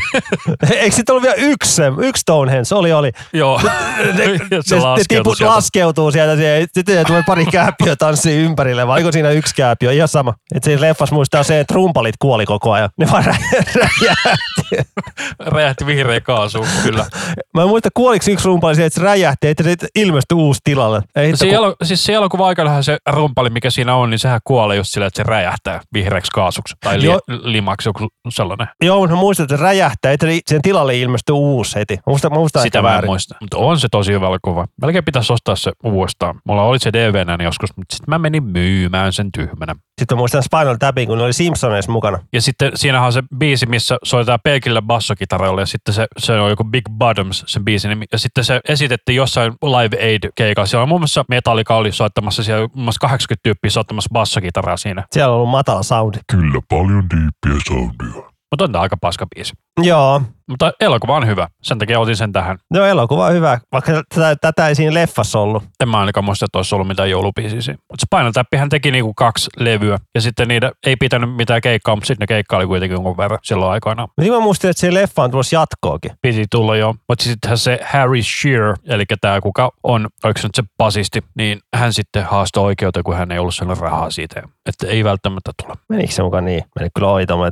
[0.68, 2.74] Niin, Eikö sitten ollut vielä yksi, se- yksi Stonehenge?
[2.74, 3.12] Oli, oli.
[3.32, 3.60] joo.
[3.62, 3.68] Ne,
[4.24, 5.54] Ja ne, se ne laskeutuu tiput sieltä.
[5.54, 6.42] laskeutuu sieltä.
[6.74, 9.92] Sitten tulee pari kääpiöä tanssii ympärille, vai oliko siinä yksi kääpiö?
[9.92, 10.34] Ihan sama.
[10.54, 12.88] Et siinä leffassa muistaa se, että rumpalit kuoli koko ajan.
[12.98, 13.36] Ne vaan rä-
[13.74, 14.92] räjähti.
[15.40, 17.06] Räjähti vihreä kaasu, kyllä.
[17.54, 21.00] Mä en muista, kuoliko yksi rumpali siihen, että se räjähti, että se ilmestyi uusi tilalle.
[21.16, 24.40] Ei Se kun- elo, siis se elokuva aikanahan se rumpali, mikä siinä on, niin sehän
[24.44, 27.08] kuolee just sillä, että se räjähtää vihreäksi kaasuksi tai li,
[27.42, 28.68] limaksi, joku sellainen.
[28.84, 31.94] Joo, mutta mä muistan, että se räjähtää, että sen tilalle ilmestyy uusi heti.
[31.96, 33.34] Mä muistan, mä muistan Sitä mä en muista.
[33.40, 34.66] Mutta on se tosi hyvä elokuva.
[34.82, 36.40] Melkein pitäisi ostaa se uudestaan.
[36.44, 39.74] Mulla oli se DVnä joskus, mutta sitten mä menin myymään sen tyhmänä.
[39.98, 42.18] Sitten mä muistan Spinal Tapin, kun ne oli Simpsoneissa mukana.
[42.32, 46.50] Ja sitten siinähän on se biisi, missä soitetaan pelkillä bassokitaralla ja sitten se, se on
[46.50, 48.04] joku Big Bottoms, sen biisin nimi.
[48.12, 50.66] Ja sitten se esitettiin jossain Live Aid-keikalla.
[50.66, 55.04] Siellä on muun muassa Metallica oli soittamassa siellä muun muassa 80 tyyppiä soittamassa bassokitaraa siinä.
[55.12, 56.18] Siellä on ollut matala soundi.
[56.32, 58.17] Kyllä paljon diippiä soundia.
[58.50, 59.52] Mutta on tää aika paska biisi.
[59.82, 61.48] Joo, Mutta elokuva on hyvä.
[61.62, 62.58] Sen takia otin sen tähän.
[62.70, 65.62] no elokuva on hyvä, vaikka tätä, tätä ei siinä leffassa ollut.
[65.80, 67.78] En mä ainakaan muista, että olisi ollut mitään joulubiisiä siinä.
[67.90, 69.98] Mutta Spinal Tappihän teki niinku kaksi levyä.
[70.14, 73.72] Ja sitten niitä ei pitänyt mitään keikkaa, mutta sitten ne keikkaili kuitenkin jonkun verran silloin
[73.72, 74.08] aikoinaan.
[74.16, 76.10] Mutta mä muistin, että siihen leffaan tulossa jatkoakin.
[76.22, 76.94] Piti tulla jo.
[77.08, 81.58] Mutta sittenhän se Harry Shearer, eli tämä kuka on, oliko se nyt se basisti, niin
[81.76, 84.42] hän sitten haastoi oikeuteen, kun hän ei ollut sellainen rahaa siitä.
[84.66, 85.74] Että ei välttämättä tule.
[85.88, 86.64] Menikö se mukaan niin?
[86.78, 87.08] Meni kyllä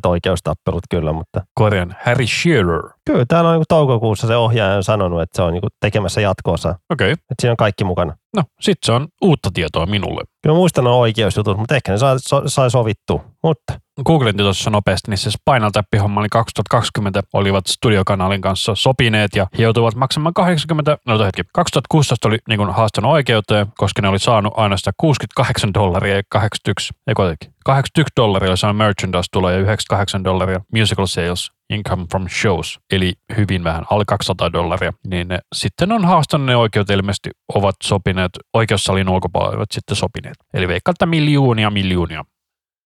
[0.06, 2.82] oikeustappelut kyllä, mutta Korjan Harry Shearer.
[3.04, 6.68] kyllä täällä on niin toukokuussa se ohjaaja on sanonut, että se on niin tekemässä jatkoosa.
[6.68, 7.12] Okei.
[7.12, 7.12] Okay.
[7.12, 8.16] Että siinä on kaikki mukana.
[8.36, 10.24] No, sit se on uutta tietoa minulle.
[10.42, 13.24] Kyllä mä muistan nuo oikeusjutut, mutta ehkä ne sai, so, sai sovittua.
[13.42, 19.46] Mutta Googletin tuossa nopeasti, niin se Spinal Tap-homma oli 2020, olivat studiokanalin kanssa sopineet ja
[19.58, 24.52] he joutuivat maksamaan 80, no hetki, 2016 oli niin haastanut oikeuteen, koska ne oli saanut
[24.56, 30.24] ainoastaan 68 dollaria ja 81, ei kuitenkin, 81 dollaria oli saanut merchandise tuloja ja 98
[30.24, 35.92] dollaria musical sales income from shows, eli hyvin vähän, alle 200 dollaria, niin ne sitten
[35.92, 40.36] on haastanut ne oikeudet ilmeisesti ovat sopineet, oikeussalin ulkopuolella ovat sitten sopineet.
[40.54, 42.24] Eli veikkalta miljoonia miljoonia.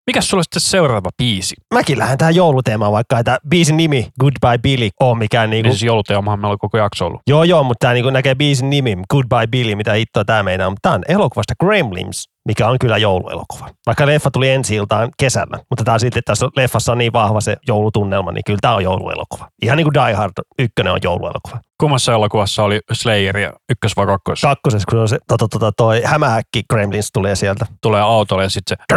[0.06, 1.54] Mikäs sulla sitten seuraava biisi?
[1.74, 5.68] mäkin lähden tähän jouluteemaan, vaikka ei tämä biisin nimi Goodbye Billy ole mikään niinku...
[5.68, 7.20] Niin siis jouluteemahan meillä on koko jakso ollut.
[7.28, 10.70] Joo, joo, mutta tämä niinku näkee biisin nimi Goodbye Billy, mitä hittoa tämä meinaa.
[10.70, 13.68] Mutta tämä on elokuvasta Gremlins, mikä on kyllä jouluelokuva.
[13.86, 17.56] Vaikka leffa tuli ensi iltaan kesällä, mutta tämä silti tässä leffassa on niin vahva se
[17.66, 19.48] joulutunnelma, niin kyllä tämä on jouluelokuva.
[19.62, 21.60] Ihan niin kuin Die Hard 1 on jouluelokuva.
[21.80, 24.40] Kummassa elokuvassa oli Slayer ja ykkös vai kakkos?
[24.40, 27.66] Kakkosessa, kun se to, to, to, to, toi hämähäkki Gremlins tulee sieltä.
[27.82, 28.96] tulee autolle ja sitten se...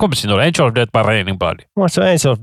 [0.00, 0.42] Kumpi siinä oli?
[0.42, 1.56] Angel of Death by Raining Blood.
[1.76, 2.38] Mun se on Angel of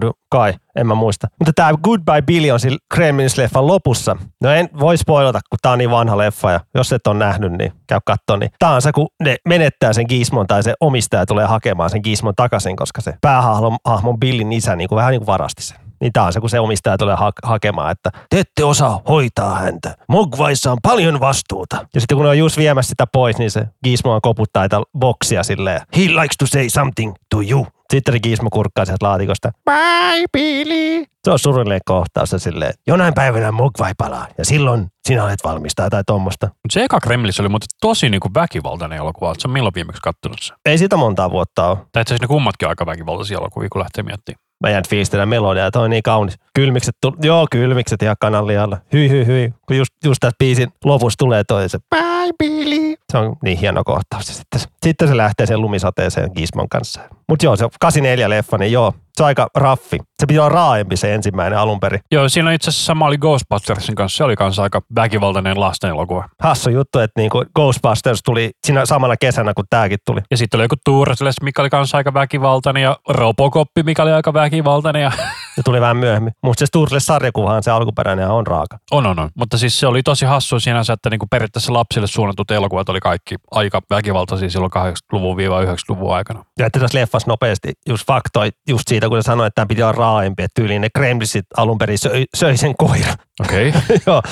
[0.00, 0.12] du.
[0.30, 1.26] Kai, en mä muista.
[1.38, 4.16] Mutta tämä Goodbye Billy on sillä Gremlins-leffan lopussa.
[4.42, 7.52] No en voi spoilata, kun tää on niin vanha leffa ja jos et ole nähnyt,
[7.52, 8.36] niin käy katsoa.
[8.36, 12.00] Niin tää on se, kun ne menettää sen Gizmon tai se omistaja tulee hakemaan sen
[12.04, 15.89] Gizmon takaisin, koska se päähahmon hahmon Billin isä niin kuin vähän niin kuin varasti sen.
[16.00, 19.54] Niin tää on se, kun se omistaja tulee ha- hakemaan, että te ette osaa hoitaa
[19.54, 19.96] häntä.
[20.08, 21.86] Mogvaissa on paljon vastuuta.
[21.94, 25.42] Ja sitten kun ne on just viemässä sitä pois, niin se Gizmo koputtaa tätä boksia
[25.42, 25.80] silleen.
[25.96, 27.66] He likes to say something to you.
[27.90, 29.52] Sitten se Gizmo kurkkaa sieltä laatikosta.
[29.64, 31.04] Bye, Billy.
[31.24, 35.72] Se on surullinen kohtaus se silleen, jonain päivänä Mogwai palaa ja silloin sinä olet valmis
[35.74, 36.46] tai tuommoista.
[36.46, 39.28] Mutta se eka Kremlis oli muuten tosi niinku väkivaltainen elokuva.
[39.28, 40.56] Oletko sä milloin viimeksi kattonut sen?
[40.64, 41.76] Ei sitä montaa vuotta ole.
[41.76, 44.40] Tai itse asiassa ne kummatkin on aika väkivaltaisia elokuvia, kun lähtee miettimään.
[44.60, 46.38] Mä jään fiilistellä melodiaa, toi on niin kaunis.
[46.54, 48.78] Kylmikset, tuli, joo kylmikset ihan kanalialla.
[48.92, 52.94] Hyi hyi hyi, kun just, just tässä biisin lopussa tulee toi se bye Billy.
[53.12, 54.26] Se on niin hieno kohtaus.
[54.26, 57.00] Sitten, sitten se lähtee sen lumisateeseen Gizmon kanssa.
[57.28, 59.98] Mutta joo, se 84 leffa, niin joo, se on aika raffi.
[60.20, 62.00] Se piti olla raaempi se ensimmäinen alun perin.
[62.12, 64.16] Joo, siinä itse asiassa sama oli Ghostbustersin kanssa.
[64.16, 66.28] Se oli kanssa aika väkivaltainen lasten elokuva.
[66.42, 70.20] Hassu juttu, että niinku Ghostbusters tuli siinä samana kesänä, kun tääkin tuli.
[70.30, 74.34] Ja sitten oli joku Tourasles, mikä oli kanssa aika väkivaltainen, ja Robocoppi, mikä oli aika
[74.34, 75.02] väkivaltainen.
[75.02, 75.12] Ja...
[75.54, 76.32] Se tuli vähän myöhemmin.
[76.42, 78.78] Mutta se Sturles-sarjakuvahan se alkuperäinen on raaka.
[78.90, 79.30] On, on, on.
[79.34, 83.34] Mutta siis se oli tosi hassu sinänsä, että niinku periaatteessa lapsille suunnatut elokuvat oli kaikki
[83.50, 86.44] aika väkivaltaisia silloin 80-luvun 90-luvun aikana.
[86.58, 89.82] Ja että tässä leffassa nopeasti just faktoi just siitä, kun se sanoi, että tämä piti
[89.82, 93.14] olla raaempi, että tyyliin ne Kremlisit alun perin söi, söi sen koira.
[93.40, 93.68] Okei.
[93.68, 93.98] Okay.
[94.06, 94.22] joo,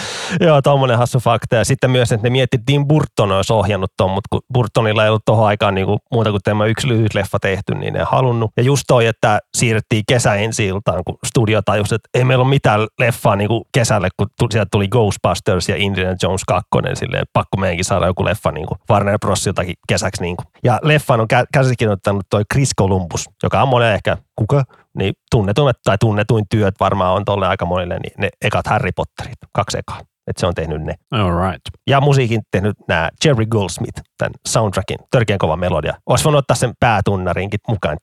[0.40, 1.56] joo tommonen hassu fakta.
[1.56, 5.04] Ja sitten myös, että ne mietti, että Tim Burton olisi ohjannut ton, mutta kun Burtonilla
[5.04, 7.98] ei ollut tohon aikaan niin kuin muuta kuin tämä yksi lyhyt leffa tehty, niin ne
[7.98, 8.50] ei halunnut.
[8.56, 12.50] Ja just toi, että siirrettiin kesä ensi iltaan, kun studio tajusi, että ei meillä ole
[12.50, 17.26] mitään leffaa niin kuin kesälle, kun tu- sieltä tuli Ghostbusters ja Indiana Jones 2, silleen
[17.32, 20.22] pakko meidänkin saada joku leffa niin kuin Warner Brosiltakin kesäksi.
[20.22, 20.46] Niin kuin.
[20.62, 24.64] Ja leffan on kä- käsikirjoittanut toi Chris Columbus, joka on monen ehkä kuka,
[24.98, 29.38] niin tunnetun, tai tunnetuin työt varmaan on tolle aika monille, niin ne ekat Harry Potterit,
[29.52, 30.00] kaksi ekaa.
[30.26, 30.94] Että se on tehnyt ne.
[31.10, 31.60] All right.
[31.86, 35.94] Ja musiikin tehnyt nämä Jerry Goldsmith, tämän soundtrackin, törkeän kova melodia.
[36.06, 37.96] Olisi voinut ottaa sen päätunnarinkin mukaan.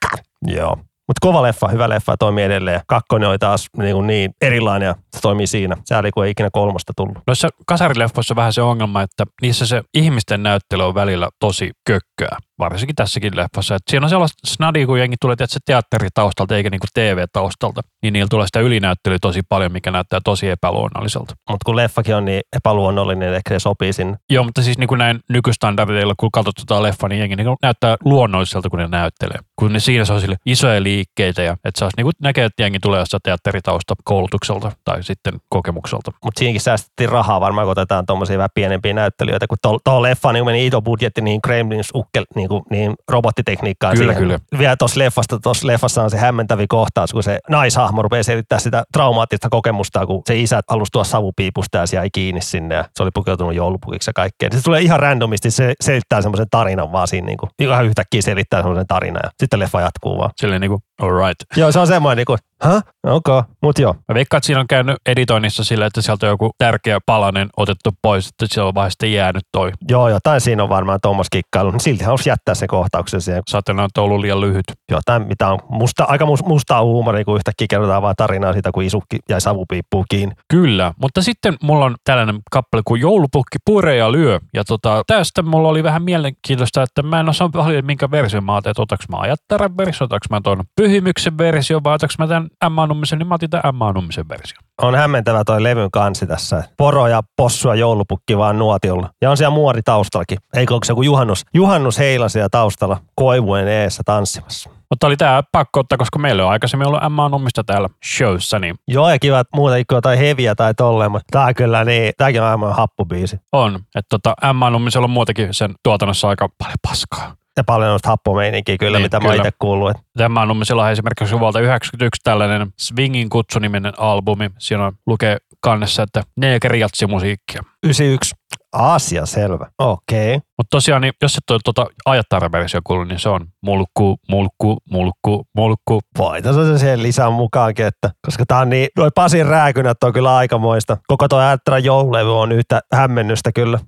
[0.00, 0.22] Kaka.
[0.46, 0.78] Joo.
[1.08, 2.80] Mutta kova leffa, hyvä leffa, toimii edelleen.
[2.86, 5.76] Kakkonen oli taas niin, kuin niin erilainen ja Se toimii siinä.
[5.88, 7.18] Sääli, kun ei ikinä kolmosta tullut.
[7.26, 12.38] Noissa kasarileffoissa on vähän se ongelma, että niissä se ihmisten näyttely on välillä tosi kökköä.
[12.58, 13.74] Varsinkin tässäkin leffassa.
[13.74, 17.80] Että siinä on sellaista snadia, kun jengi tulee tietysti teatteritaustalta eikä niinku TV-taustalta.
[18.02, 21.34] Niin niillä tulee sitä ylinäyttelyä tosi paljon, mikä näyttää tosi epäluonnolliselta.
[21.50, 24.16] Mutta kun leffakin on niin epäluonnollinen, niin ehkä se sopii sinne.
[24.30, 27.96] Joo, mutta siis niin kuin näin nykystandardeilla, kun katsot tota leffa, niin jengi niin näyttää
[28.04, 29.38] luonnolliselta, kun ne näyttelee.
[29.56, 32.62] Kun ne siinä se on sille isoja liikkeitä ja että se olisi niin näkee, että
[32.62, 36.12] jengi tulee jossain teatteritausta koulutukselta tai sitten kokemukselta.
[36.24, 40.32] Mutta siinäkin säästettiin rahaa varmaan, kun otetaan tuommoisia vähän pienempiä näyttelijöitä, kun tuo to leffa
[40.32, 43.96] niin meni iso budjetti niin Gremlins ukkel, niin, kuin, niin robottitekniikkaan.
[43.96, 44.28] Kyllä, siihen.
[44.28, 44.58] kyllä.
[44.58, 48.84] Vielä tuossa leffasta, tuossa leffassa on se hämmentävi kohtaus, kun se naishahmo rupeaa selittää sitä
[48.92, 53.02] traumaattista kokemusta, kun se isä halusi tuoda savupiipusta ja se jäi kiinni sinne ja se
[53.02, 54.48] oli pukeutunut joulupukiksi ja kaikkea.
[54.52, 58.60] Se tulee ihan randomisti, se selittää semmoisen tarinan vaan siinä, niin kuin, ihan yhtäkkiä selittää
[58.60, 60.30] semmoisen tarinan ja sitten leffa jatkuu vaan.
[60.36, 61.44] Silleen niin kuin, all right.
[61.56, 62.82] Joo, se on semmoinen, niin kuin, Häh?
[63.06, 63.50] Okei, okay.
[63.62, 63.94] mut joo.
[64.08, 67.90] Mä veikkaan, että siinä on käynyt editoinnissa sillä, että sieltä on joku tärkeä palanen otettu
[68.02, 69.72] pois, että se on vaan sitten jäänyt toi.
[69.88, 71.72] Joo, jotain siinä on varmaan tuommoista kikkailu.
[71.78, 73.42] Silti halusi jättää sen kohtauksen siihen.
[73.48, 74.64] Saatana on ollut liian lyhyt.
[74.90, 78.82] Jotain, mitä on musta, aika mus- mustaa huumoria, kun yhtäkkiä kerrotaan vaan tarinaa siitä, kun
[78.82, 80.34] isukki jäi savupiippuun kiinni.
[80.48, 84.40] Kyllä, mutta sitten mulla on tällainen kappale kuin Joulupukki pure ja lyö.
[84.54, 88.52] Ja tota, tästä mulla oli vähän mielenkiintoista, että mä en osaa paljon, minkä versio mä
[88.52, 92.43] ajattelin, että otaks mä ajattaren versio, otaks mä tuon pyhimyksen versio vai otaks mä tämän
[92.66, 94.58] Emma Nummisen, niin mä otin tämän Emma Nummisen versio.
[94.82, 96.64] On hämmentävä toi levyn kansi tässä.
[96.76, 99.10] Poro ja possu ja joulupukki vaan nuotiolla.
[99.22, 100.38] Ja on siellä muori taustallakin.
[100.54, 101.44] Eikö onko se joku juhannus?
[101.54, 104.70] Juhannus heilasi siellä koivujen eessä tanssimassa.
[104.90, 108.74] Mutta oli tämä pakko ottaa, koska meillä on aikaisemmin ollut Emma Nummista täällä showssa, niin
[108.88, 112.42] Joo, ja kiva, että muuta kuin jotain heviä tai tolleen, mutta on kyllä niin, tääkin
[112.42, 113.36] on aivan happubiisi.
[113.52, 113.74] on.
[113.74, 114.34] Että tota,
[114.70, 117.34] Nummisella on muutenkin sen tuotannossa aika paljon paskaa.
[117.56, 119.36] Ja paljon noista happomeininkiä kyllä, Niin, mitä mä kyllä.
[119.36, 119.96] itse kuullut.
[120.18, 120.62] Tämä on
[120.92, 124.50] esimerkiksi vuodelta 91 tällainen Swingin kutsuniminen albumi.
[124.58, 127.62] Siinä on lukee kannessa, että neekeriatsi-musiikkia.
[127.82, 128.34] 91.
[128.72, 129.66] Aasia, selvä.
[129.78, 130.34] Okei.
[130.36, 130.48] Okay.
[130.58, 135.46] Mutta tosiaan, niin jos et ole tuota ajattaraversio kuullut, niin se on mulkku, mulkku, mulkku,
[135.56, 136.00] mulkku.
[136.18, 140.36] Voitaisiin se siihen lisää mukaankin, että, koska tää on niin, noi Pasin rääkynät on kyllä
[140.36, 140.96] aikamoista.
[141.06, 143.78] Koko tuo Äättärän joululevy on yhtä hämmennystä kyllä.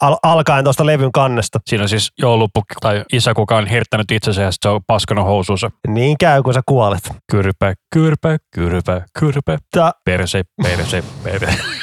[0.00, 1.58] Al- alkaen tuosta levyn kannesta.
[1.66, 5.70] Siinä on siis joulupukki tai isä, kuka on hirttänyt itsensä ja se on paskanut housuunsa.
[5.88, 7.10] Niin käy, kun sä kuolet.
[7.30, 11.54] Kyrpä, kyrpä, kyrpä, kyrpä, Tää, perse, perse, perse.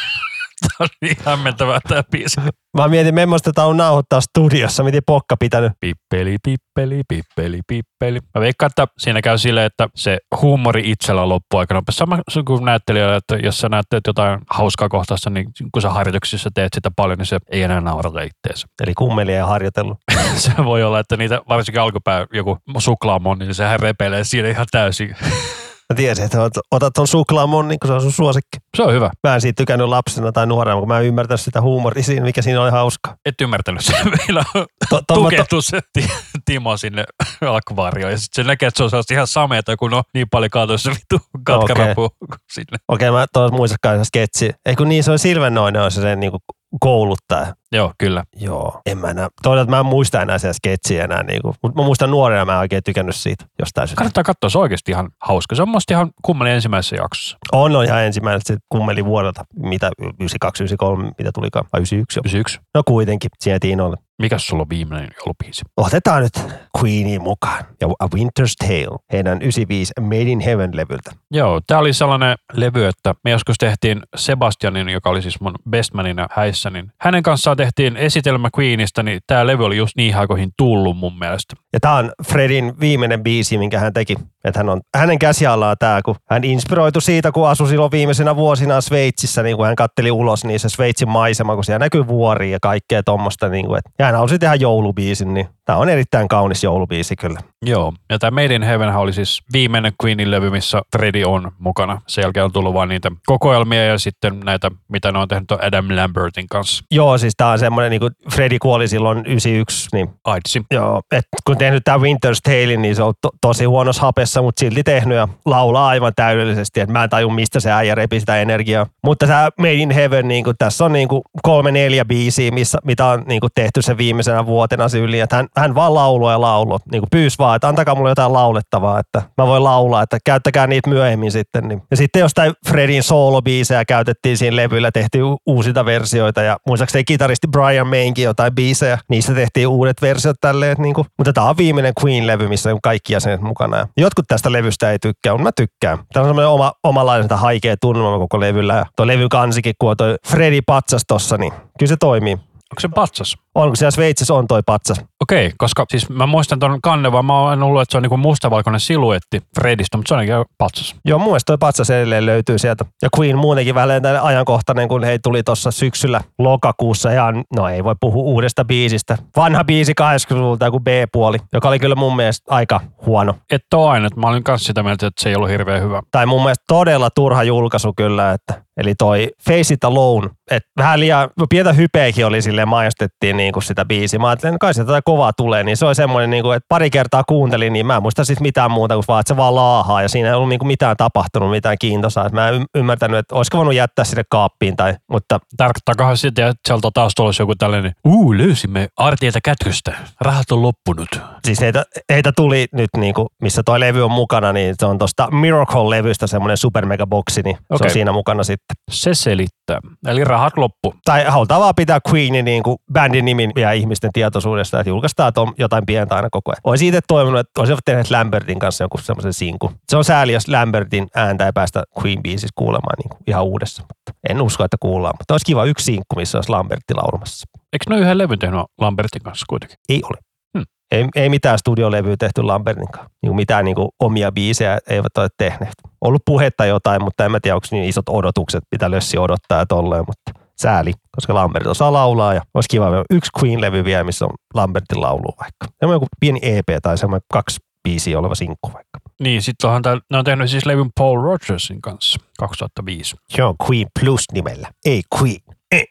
[0.77, 2.41] Tämä on niin hämmentävää tämä biisi.
[2.77, 5.71] mä mietin, memmoista tää on nauhoittaa studiossa, miten pokka pitänyt.
[5.79, 8.19] Pippeli, pippeli, pippeli, pippeli.
[8.35, 11.99] Mä veikkaan, että siinä käy silleen, että se huumori itsellä loppuu aika nopeasti.
[11.99, 16.73] Sama kuin näyttelijällä, että jos sä näyttelet jotain hauskaa kohtausta, niin kun sä harjoituksissa teet
[16.73, 18.67] sitä paljon, niin se ei enää naurata itteensä.
[18.83, 19.97] Eli kummeli ei harjoitellut.
[20.35, 25.15] se voi olla, että niitä varsinkin alkupää joku suklaamon, niin sehän repelee siinä ihan täysin.
[25.93, 26.37] Mä tiesin, että
[26.75, 28.57] otat- ton suklaamon, niin kun se on sun suosikki.
[28.77, 29.09] Se on hyvä.
[29.27, 32.41] Mä en siitä tykännyt lapsena tai nuorena, kun mä en ymmärtänyt sitä huumoria siinä, mikä
[32.41, 33.15] siinä oli hauskaa.
[33.25, 33.93] Et ymmärtänyt se.
[34.17, 36.11] Meillä on To, to, to, tukehtu se Ti-
[36.45, 37.03] Timo sinne
[37.41, 38.11] akvaarioon.
[38.11, 41.19] Ja sitten se näkee, että se on ihan sameeta, kun on niin paljon se vittu
[41.43, 42.37] katkarapuu okay.
[42.51, 42.77] sinne.
[42.87, 44.51] Okei, mä tuossa muistakaan se sketsi.
[44.65, 46.31] Ei kun niin, se on Silvennoinen on se sen niin
[46.79, 47.53] kouluttaja.
[47.71, 48.23] Joo, kyllä.
[48.35, 48.81] Joo.
[48.85, 51.85] En mä enää, toisaalta mä en muista enää sitä sketsiä enää, niin kuin, mutta mä
[51.85, 53.99] muistan nuorena mä en oikein tykännyt siitä jostain syystä.
[53.99, 55.55] Kannattaa katsoa, se on oikeasti ihan hauska.
[55.55, 57.37] Se on musta ihan kummeli ensimmäisessä jaksossa.
[57.51, 62.21] On, on ihan ensimmäiseltä se kummeli vuodelta, mitä 92, 93, mitä tulikaan, vai 91 jo.
[62.21, 62.59] 91.
[62.75, 63.97] No kuitenkin, siihen Tiinolle.
[64.21, 65.61] Mikäs sulla on viimeinen joulubiisi?
[65.77, 66.33] Otetaan nyt
[66.79, 71.11] Queenie mukaan ja A Winter's Tale, heidän 95 Made in Heaven-levyltä.
[71.31, 76.27] Joo, tämä oli sellainen levy, että me joskus tehtiin Sebastianin, joka oli siis mun bestmanina
[76.31, 80.97] häissä, niin hänen kanssaan tehtiin esitelmä Queenista, niin tämä levy oli just niin aikoihin tullut
[80.97, 81.55] mun mielestä.
[81.73, 84.15] Ja tämä on Fredin viimeinen biisi, minkä hän teki.
[84.43, 88.81] Että hän on, hänen käsiallaan tämä, kun hän inspiroitu siitä, kun asui silloin viimeisenä vuosina
[88.81, 92.59] Sveitsissä, niin kun hän katteli ulos, niin se Sveitsin maisema, kun siellä näkyy vuoria ja
[92.61, 93.49] kaikkea tuommoista.
[93.49, 97.39] Niin kuin, ja hän halusi tehdä joulubiisin, niin tämä on erittäin kaunis joulubiisi kyllä.
[97.65, 102.01] Joo, ja tämä Made in Heaven oli siis viimeinen Queenin levy, missä Freddy on mukana.
[102.07, 105.85] Sen jälkeen on tullut vain niitä kokoelmia ja sitten näitä, mitä ne on tehnyt Adam
[105.95, 106.83] Lambertin kanssa.
[106.91, 110.61] Joo, siis tämä on semmoinen, niin kuin Fredi kuoli silloin 91, niin Aidsi.
[110.71, 114.59] Joo, et kun tehnyt tämä Winter's Tale, niin se on to- tosi huonossa hapessa, mutta
[114.59, 116.79] silti tehnyt ja laulaa aivan täydellisesti.
[116.79, 118.85] Et mä en taju, mistä se äijä repi sitä energiaa.
[119.03, 123.05] Mutta tämä Made in Heaven, niin tässä on niin kuin kolme neljä biisiä, missä, mitä
[123.05, 125.19] on niin kuin tehty sen viimeisenä vuotena se yli.
[125.19, 126.79] Et hän, vaan lauloi ja lauloi.
[126.91, 130.67] Niin kuin pyysi vaan, että antakaa mulle jotain laulettavaa, että mä voin laulaa, että käyttäkää
[130.67, 131.67] niitä myöhemmin sitten.
[131.67, 131.81] Niin.
[131.91, 137.87] Ja sitten jostain Fredin soolobiisejä käytettiin siinä levyllä, tehtiin uusita versioita ja muistaakseni kitaristi Brian
[137.87, 138.97] Mainkin jotain biisejä.
[139.09, 140.75] Niistä tehtiin uudet versiot tälleen.
[140.79, 143.77] Niin kuin, mutta tämä on viimeinen Queen-levy, missä on kaikki jäsenet mukana.
[143.77, 145.97] Ja jotkut tästä levystä ei tykkää, mutta mä tykkään.
[146.13, 148.75] Tämä on semmoinen oma, omanlainen haikea tunnelma koko levyllä.
[148.75, 150.17] Ja tuo levy kansikin, kun on toi
[150.65, 152.33] patsas tossa, niin kyllä se toimii.
[152.71, 153.37] Onko se patsas?
[153.57, 155.01] On, kun siellä Sveitsissä on toi patsas.
[155.21, 158.17] Okei, koska siis mä muistan ton kanne, vaan mä oon ollut, että se on niinku
[158.17, 160.95] mustavalkoinen siluetti Fredistä, mutta se on ainakin patsas.
[161.05, 162.85] Joo, mun mielestä toi patsas edelleen löytyy sieltä.
[163.01, 167.95] Ja Queen muutenkin tänne ajankohtainen, kun hei tuli tuossa syksyllä lokakuussa ihan, no ei voi
[167.99, 169.17] puhua uudesta biisistä.
[169.35, 173.35] Vanha biisi 80-luvulta, joku B-puoli, joka oli kyllä mun mielestä aika huono.
[173.51, 176.01] Et oo aina, että mä olin kanssa sitä mieltä, että se ei ollut hirveän hyvä.
[176.11, 180.99] Tai mun mielestä todella turha julkaisu kyllä, että Eli toi Face It Alone, että vähän
[180.99, 184.19] liian, pientä hypeäkin oli silleen mainostettiin niin kuin sitä biisiä.
[184.19, 186.89] Mä ajattelin, että kai sieltä kovaa tulee, niin se oli semmoinen, niin kuin, että pari
[186.89, 190.01] kertaa kuuntelin, niin mä en muista sitten mitään muuta kuin vaan, että se vaan laahaa
[190.01, 192.29] ja siinä ei ollut niin kuin mitään tapahtunut, mitään kiintosaa.
[192.29, 196.89] Mä en ymmärtänyt, että olisiko voinut jättää sinne kaappiin tai, mutta Tarkoittaakohan sitten, että sieltä
[196.93, 201.09] taas tulossa joku tällainen, uu, löysimme artielta kätköstä, rahat on loppunut.
[201.45, 204.97] siis heitä, heitä tuli nyt, niin kuin, missä toi levy on mukana, niin se on
[204.97, 207.85] tuosta Miracle-levystä semmoinen super mega boksi, niin se Okei.
[207.85, 208.75] on siinä mukana sitten.
[208.91, 209.79] Se selittää.
[210.07, 210.95] Eli rahat loppu.
[211.05, 215.53] Tai halutaan vaan pitää Queenin niin kuin bändin nimin ja ihmisten tietoisuudesta, että julkaistaan tom,
[215.57, 216.61] jotain pientä aina koko ajan.
[216.63, 219.71] Olisi itse toivonut, että olisivat tehneet Lambertin kanssa jonkun semmoisen sinkun.
[219.89, 223.81] Se on sääli, jos Lambertin ääntä ei päästä Queen-biisissä kuulemaan niin kuin ihan uudessa.
[223.81, 225.13] Mutta en usko, että kuullaan.
[225.19, 227.45] Mutta olisi kiva yksi sinkku, missä olisi Lambertti laulamassa.
[227.73, 229.77] Eikö ne yhden levyn tehnyt Lambertin kanssa kuitenkin?
[229.89, 230.17] Ei ole.
[230.57, 230.65] Hmm.
[230.91, 233.11] Ei, ei mitään studiolevyä tehty Lambertin kanssa.
[233.23, 235.73] Niin mitään niin kuin omia biisejä eivät ole tehneet.
[236.01, 240.03] Ollut puhetta jotain, mutta en mä tiedä, onko niin isot odotukset, mitä Lössi odottaa tolleen,
[240.07, 244.31] mutta sääli, koska Lambert osaa laulaa ja olisi kiva vielä yksi Queen-levy vielä, missä on
[244.53, 245.65] Lambertin laulu vaikka.
[245.79, 248.99] Semmoinen joku pieni EP tai semmoinen kaksi biisiä oleva sinkku vaikka.
[249.19, 253.15] Niin, sitten onhan tää, ne on tehnyt siis levyn Paul Rogersin kanssa 2005.
[253.29, 255.41] Se on Queen Plus nimellä, ei Queen.
[255.71, 255.83] Eh.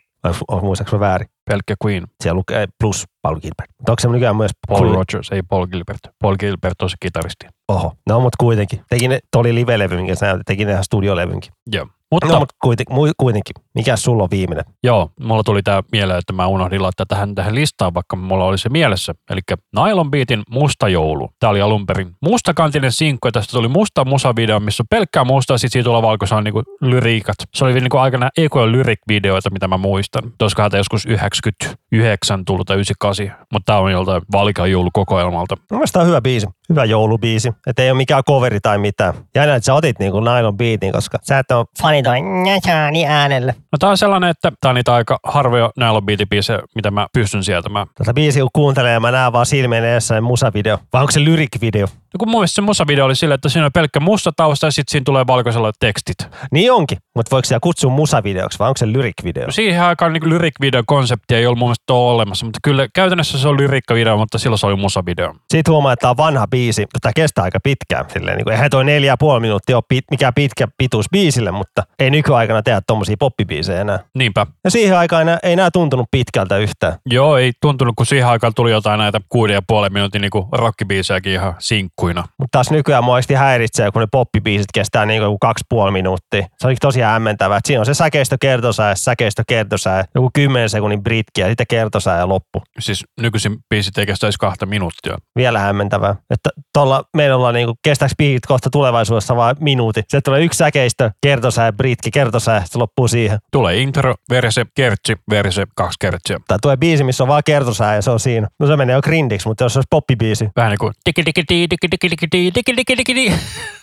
[0.49, 1.29] Oh, muistaaks mä väärin?
[1.51, 2.05] Pelkkä Queen.
[2.23, 3.71] Siellä lukee Plus Paul Gilbert.
[3.79, 4.95] Mutta onko se nykyään myös Paul Queen?
[4.95, 6.01] Rogers, ei Paul Gilbert.
[6.23, 7.47] Paul Gilbert on se kitaristi.
[7.69, 8.81] Oho, no mutta kuitenkin.
[8.89, 11.53] Teki ne, toi oli live-levy, minkä sä näytit, teki ne ihan studiolevynkin.
[11.73, 11.87] Joo.
[12.13, 13.55] Mutta No, mutta kuitenkin, mu- kuitenkin.
[13.75, 14.65] Mikä sulla on viimeinen?
[14.83, 18.59] joo, mulla tuli tämä mieleen, että mä unohdin laittaa tähän, tähän listaan, vaikka mulla oli
[18.59, 19.15] se mielessä.
[19.31, 19.41] Eli
[19.77, 21.29] Nylon Beatin Musta joulu.
[21.41, 25.55] Tämä oli alun perin mustakantinen sinkku, ja tästä tuli musta musavideo, missä on pelkkää musta,
[25.55, 27.37] ja sitten siitä tulee valkoisella niinku lyriikat.
[27.55, 30.23] Se oli niinku aikana EKL lyric-videoita, mitä mä muistan.
[30.43, 35.57] Olisikohan tämä joskus 99 tullut tai 98, mutta tämä on joltain Valikan joulukokoelmalta.
[35.71, 36.47] Mun mielestä tää on hyvä biisi.
[36.69, 37.53] Hyvä joulubiisi.
[37.67, 39.15] Että ei ole mikään coveri tai mitään.
[39.35, 43.55] Jännä, että sä otit niinku Nylon Beatin, koska sä et ole fani toi njäsääni äänelle.
[43.73, 47.45] No tää on sellainen, että tää on niitä aika harvoja Nylon Beat-biisejä, mitä mä pystyn
[47.45, 47.69] sieltä.
[47.69, 50.79] Mä, Tätä biisiä kun kuuntelee ja mä näen vaan silmien edessä se musavideo.
[50.93, 51.87] Vai onko se lyric-video?
[51.87, 54.71] no kun mun mielestä se musavideo oli silleen, että siinä on pelkkä musta tausta ja
[54.71, 56.17] sitten siinä tulee valkoisella tekstit.
[56.51, 56.99] Niin onkin.
[57.17, 59.47] Mutta voiko siellä kutsua musavideoksi vai onko se lyric-video?
[59.47, 63.39] No siihen aikaan niin lyric-videon konsepti ei ollut mun mielestä ole olemassa, mutta kyllä käytännössä
[63.39, 65.35] se on lyrikkavideo, mutta silloin se oli musavideo.
[65.51, 66.87] Siitä huomaa, että tämä on vanha biisi.
[67.03, 68.05] Tämä kestää aika pitkään.
[68.13, 71.51] Silleen, niin kuin, eihän toi neljä ja puoli minuuttia ole pit, mikään pitkä pituus biisille,
[71.51, 73.99] mutta ei nykyaikana tehdä tommosia poppibiisejä enää.
[74.15, 74.47] Niinpä.
[74.65, 76.99] Ja siihen aikaan enää, ei nämä tuntunut pitkältä yhtään.
[77.07, 81.33] Joo, ei tuntunut, kun siihen aikaan tuli jotain näitä kuuden ja puolen minuutin niin rockibiisejäkin
[81.33, 82.25] ihan sinkkuina.
[82.39, 86.47] Mutta taas nykyään mua häiritsee, kun ne poppibiisit kestää niin kuin kaksi puoli minuuttia.
[86.59, 87.61] Se oli tosi ja hämmentävää.
[87.65, 92.29] Siinä on se säkeistö kertosää, säkeistö kertosää, joku 10 sekunnin britki ja sitten kertosää ja
[92.29, 92.63] loppu.
[92.79, 95.17] Siis nykyisin biisit ei kestäisi kahta minuuttia.
[95.37, 96.17] Vielä hämmentävää.
[96.31, 100.03] Että tuolla meillä ollaan niinku, kestääks biisit kohta tulevaisuudessa vaan minuutti.
[100.09, 103.39] Se tulee yksi säkeistö, kertosää britki, kertosää, se loppuu siihen.
[103.53, 106.41] Tulee intro, verse, kertsi, verse, kaksi kertsiä.
[106.49, 108.49] Tai tulee biisi, missä on vaan kertosää, ja se on siinä.
[108.61, 110.49] No se menee jo grindiksi, mutta jos se olisi poppibiisi.
[110.57, 110.93] Vähän niin kuin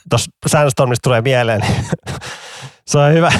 [0.09, 1.85] Tuossa Sandstormista tulee mieleen niin
[2.93, 3.31] se on hyvä.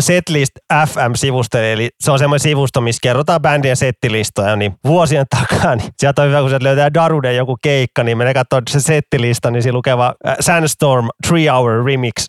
[0.00, 0.50] Setlist
[0.86, 6.22] FM-sivusto, eli se on semmoinen sivusto, missä kerrotaan bändien settilistoja, niin vuosien takaa, niin sieltä
[6.22, 9.76] on hyvä, kun sieltä löytää Daruden joku keikka, niin menee katsoa se settilista, niin siinä
[9.76, 12.12] lukee vaan äh, Sandstorm 3 Hour Remix.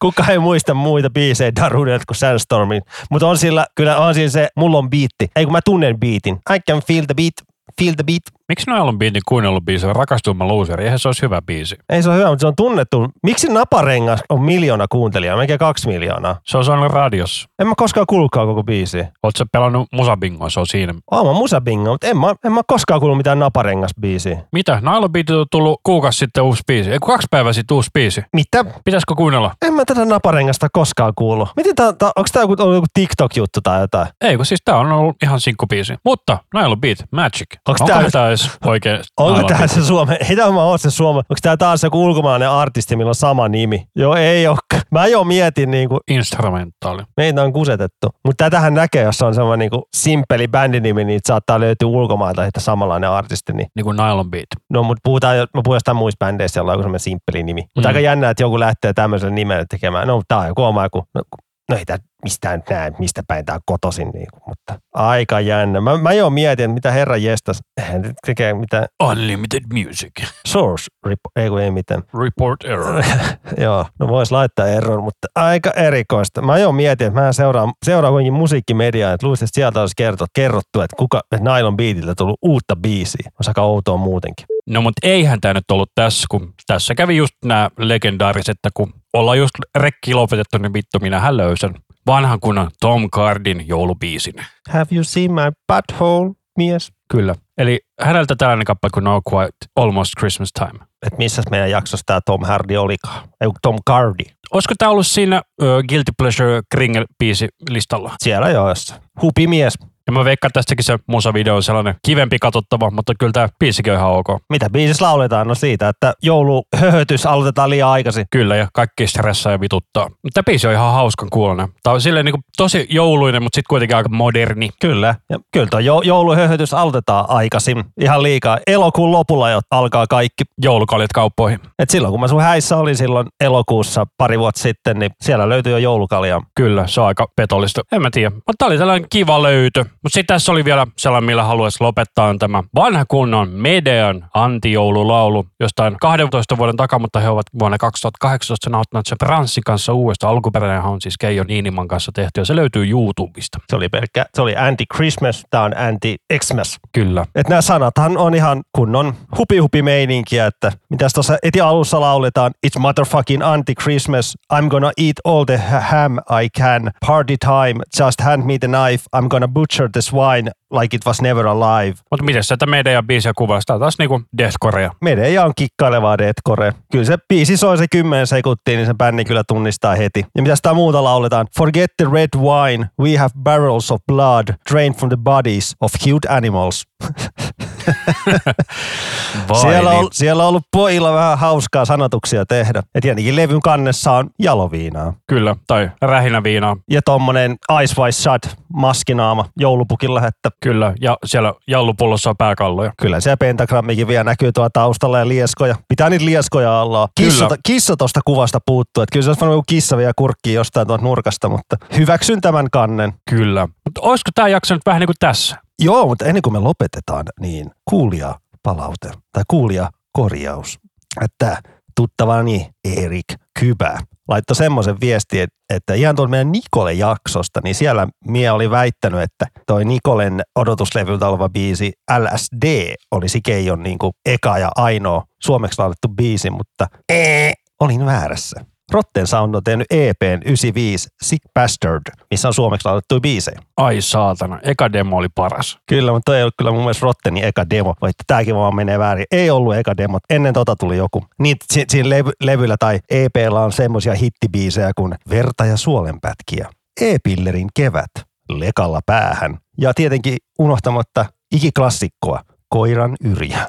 [0.00, 4.48] Kuka ei muista muita biisejä Darudelta kuin Sandstormin, mutta on sillä, kyllä on siinä se,
[4.56, 5.30] mulla on biitti.
[5.36, 6.34] Ei kun mä tunnen biitin.
[6.34, 7.34] I can feel the beat,
[7.80, 8.22] Feel the beat.
[8.48, 10.84] Miksi Nylon Beatin kuunnellut biisi on Rakastuma Loseri?
[10.84, 11.76] Eihän se olisi hyvä biisi.
[11.88, 13.08] Ei se ole hyvä, mutta se on tunnettu.
[13.22, 16.36] Miksi Naparengas on miljoona kuuntelijaa, melkein kaksi miljoonaa?
[16.44, 17.48] Se on soinut radiossa.
[17.58, 18.98] En mä koskaan kuullutkaan koko biisi.
[18.98, 20.50] Oletko pelannut musabingoa?
[20.50, 20.94] Se on siinä.
[21.10, 24.38] Oon mä musabingo, mutta en mä, en mä koskaan kuullut mitään Naparengas biisiä.
[24.52, 24.80] Mitä?
[24.80, 26.90] Nylon Beatit on tullut kuukausi sitten uusi biisi.
[26.90, 28.22] Ei kun kaksi päivää sitten uusi biisi.
[28.32, 28.64] Mitä?
[28.84, 29.54] Pitäisikö kuunnella?
[29.62, 31.48] En mä tätä Naparengasta koskaan kuullut.
[31.56, 34.08] Miten tää, tää onko tää joku, ollut joku TikTok-juttu tai jotain?
[34.20, 35.94] Ei, kun siis tää on ollut ihan sinkkubiisi.
[36.04, 37.46] Mutta Nylon Beat, Magic.
[37.70, 39.00] Onko tää edes oikein?
[39.20, 39.70] Onko Beat?
[39.70, 40.18] se Suome?
[40.30, 41.18] Ei tämä mä oon se Suome.
[41.18, 43.84] Onko tää taas joku ulkomaalainen artisti, millä on sama nimi?
[43.96, 44.56] Joo, ei oo.
[44.92, 47.02] Mä jo mietin niinku, Instrumentaali.
[47.16, 48.08] meitä on kusetettu.
[48.24, 53.10] Mutta tätähän näkee, jos on semmoinen niinku simppeli bändinimi, niin saattaa löytyä ulkomailta että samanlainen
[53.10, 53.52] artisti.
[53.52, 53.68] Niin.
[53.76, 54.46] Niin kuin Nylon Beat.
[54.72, 57.62] No, mutta puhutaan, mä puhun jostain muista bändeistä, jolla on joku semmoinen simppeli nimi.
[57.74, 57.90] Mutta Mm.
[57.90, 60.08] aika jännä, että joku lähtee tämmöisellä nimellä tekemään.
[60.08, 61.04] No, tää on joku oma joku.
[61.14, 61.22] No,
[61.70, 61.84] no ei
[62.20, 64.08] tää mistään näe, mistä päin tää on kotoisin.
[64.08, 65.80] Niinku, mutta aika jännä.
[65.80, 67.58] Mä, mä jo mietin, mitä herra jestas.
[67.92, 70.10] Nyt tekee mitään Unlimited Music.
[70.46, 72.02] source, rip- ei kun ei mitään.
[72.22, 73.04] Report error.
[73.64, 76.42] Joo, no vois laittaa error, mutta aika erikoista.
[76.42, 80.26] Mä jo mietin, että mä seuraan, seuraan kuitenkin musiikkimediaa, että luulisin, että sieltä olisi kerrottu,
[80.34, 83.30] kerrottu että kuka, että Nylon Beatiltä tullut uutta biisiä.
[83.38, 84.46] Olisi aika outoa muutenkin.
[84.66, 88.92] No mutta eihän tämä nyt ollut tässä, kun tässä kävi just nämä legendaariset, että kun
[89.12, 91.74] ollaan just rekki lopetettu, niin vittu minähän löysän
[92.06, 94.34] vanhan kunnan Tom Cardin joulubiisin.
[94.68, 96.92] Have you seen my butthole, mies?
[97.10, 97.34] Kyllä.
[97.58, 100.84] Eli häneltä tällainen kappale kuin No Quite Almost Christmas Time.
[101.06, 103.28] Että missä meidän jaksossa tämä Tom Hardy olikaan?
[103.40, 104.24] Ei Tom Cardi.
[104.52, 108.14] Olisiko tämä ollut siinä uh, Guilty Pleasure Kringle-biisi listalla?
[108.22, 109.02] Siellä jo jossain.
[109.22, 109.74] Hupi mies.
[110.10, 113.98] Ja mä veikkaan tästäkin se musavideo on sellainen kivempi katsottava, mutta kyllä tämä biisikin on
[113.98, 114.26] ihan ok.
[114.48, 115.48] Mitä biisissä lauletaan?
[115.48, 118.26] No siitä, että jouluhöhötys aloitetaan liian aikaisin.
[118.30, 120.08] Kyllä, ja kaikki stressaa ja vituttaa.
[120.08, 121.68] Mutta tämä biisi on ihan hauskan kuulonen.
[121.82, 124.70] Tämä on silleen niin kuin tosi jouluinen, mutta sitten kuitenkin aika moderni.
[124.80, 125.14] Kyllä.
[125.30, 127.84] Ja kyllä tuo jo- jouluhöhötys aloitetaan aikaisin.
[128.00, 128.58] Ihan liikaa.
[128.66, 130.44] Elokuun lopulla jo alkaa kaikki.
[130.62, 131.60] Joulukaljat kauppoihin.
[131.78, 135.72] Et silloin kun mä sun häissä olin silloin elokuussa pari vuotta sitten, niin siellä löytyi
[135.72, 136.42] jo joulukaljaa.
[136.54, 137.80] Kyllä, se on aika petollista.
[137.92, 138.30] En mä tiedä.
[138.30, 139.84] Mutta tämä oli tällainen kiva löytö.
[140.02, 145.46] Mutta sitten tässä oli vielä sellainen, millä haluaisi lopettaa, on tämä vanha kunnon Medean antijoululaulu
[145.60, 150.32] jostain 12 vuoden takaa, mutta he ovat vuonna 2018 sen auttaneet sen Branssin kanssa uudestaan.
[150.32, 153.58] Alkuperäinen on siis Keijo Niiniman kanssa tehty ja se löytyy YouTubesta.
[153.68, 156.78] Se oli pelkkä, se oli anti-Christmas, tää on anti-Xmas.
[156.92, 157.26] Kyllä.
[157.34, 162.80] Et nämä sanathan on ihan kunnon hupi-hupi meininkiä, että mitäs tuossa eti alussa lauletaan, it's
[162.80, 168.42] motherfucking anti-Christmas, I'm gonna eat all the ha- ham I can, party time, just hand
[168.44, 171.94] me the knife, I'm gonna butcher the swine like it was never alive.
[172.10, 173.78] Mutta miten sitä Medean biisiä kuvastaa?
[173.78, 174.90] Taas niinku deathcorea.
[175.00, 176.72] Media on kikkailevaa deathcore.
[176.92, 180.26] Kyllä se biisi soi se 10 sekuntia, niin se bändi kyllä tunnistaa heti.
[180.36, 181.46] Ja mitä sitä muuta lauletaan?
[181.56, 186.28] Forget the red wine, we have barrels of blood drained from the bodies of huge
[186.28, 186.84] animals.
[189.60, 189.98] Siellä niin.
[190.00, 192.82] on, siellä on ollut pojilla vähän hauskaa sanotuksia tehdä.
[192.94, 195.14] Ja tietenkin levyn kannessa on jaloviinaa.
[195.26, 196.76] Kyllä, tai rähinäviinaa.
[196.90, 202.92] Ja tommonen Ice White Shut maskinaama joulupukilla, että Kyllä, ja siellä jallupullossa on pääkalloja.
[203.00, 205.74] kyllä se pentagrammikin vielä näkyy tuolla taustalla ja lieskoja.
[205.88, 207.08] Pitää niitä lieskoja olla.
[207.14, 207.56] Kissa, Kyllä.
[207.66, 209.02] kissa tosta kuvasta puuttuu.
[209.02, 213.12] Että kyllä se olisi varmaan kissa vielä kurkkii jostain tuolta nurkasta, mutta hyväksyn tämän kannen.
[213.30, 213.68] Kyllä.
[213.84, 215.56] Mutta olisiko tämä jakso nyt vähän niin kuin tässä?
[215.80, 220.78] Joo, mutta ennen kuin me lopetetaan, niin kuulija palaute tai kuulija korjaus.
[221.24, 221.62] Että
[221.96, 223.26] tuttavani Erik
[223.58, 229.46] Kybä laittoi semmoisen viestin, että ihan tuolta meidän Nikole-jaksosta, niin siellä mie oli väittänyt, että
[229.66, 236.08] toi Nikolen odotuslevyltä oleva biisi LSD olisi Keijon niin kuin eka ja ainoa suomeksi laulettu
[236.08, 238.64] biisi, mutta ee, olin väärässä.
[238.90, 243.60] Rotten Sound on tehnyt EPn 95 Sick Bastard, missä on suomeksi laulettu biisejä.
[243.76, 245.78] Ai saatana, eka demo oli paras.
[245.86, 248.74] Kyllä, mutta toi ei ollut kyllä mun mielestä Rottenin eka demo, vai että tääkin vaan
[248.76, 249.24] menee väärin.
[249.30, 251.24] Ei ollut eka demo, ennen tota tuli joku.
[251.38, 256.68] Niin si- siinä levy, levyllä tai EPllä on semmosia hittibiisejä kuin Verta ja suolenpätkiä,
[257.00, 258.10] E-pillerin kevät,
[258.48, 261.24] Lekalla päähän ja tietenkin unohtamatta
[261.54, 263.66] ikiklassikkoa, Koiran yrjä.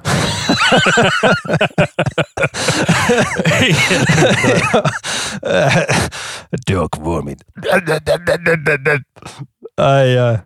[6.74, 7.38] Dog vomit.
[9.78, 10.38] Ai ai.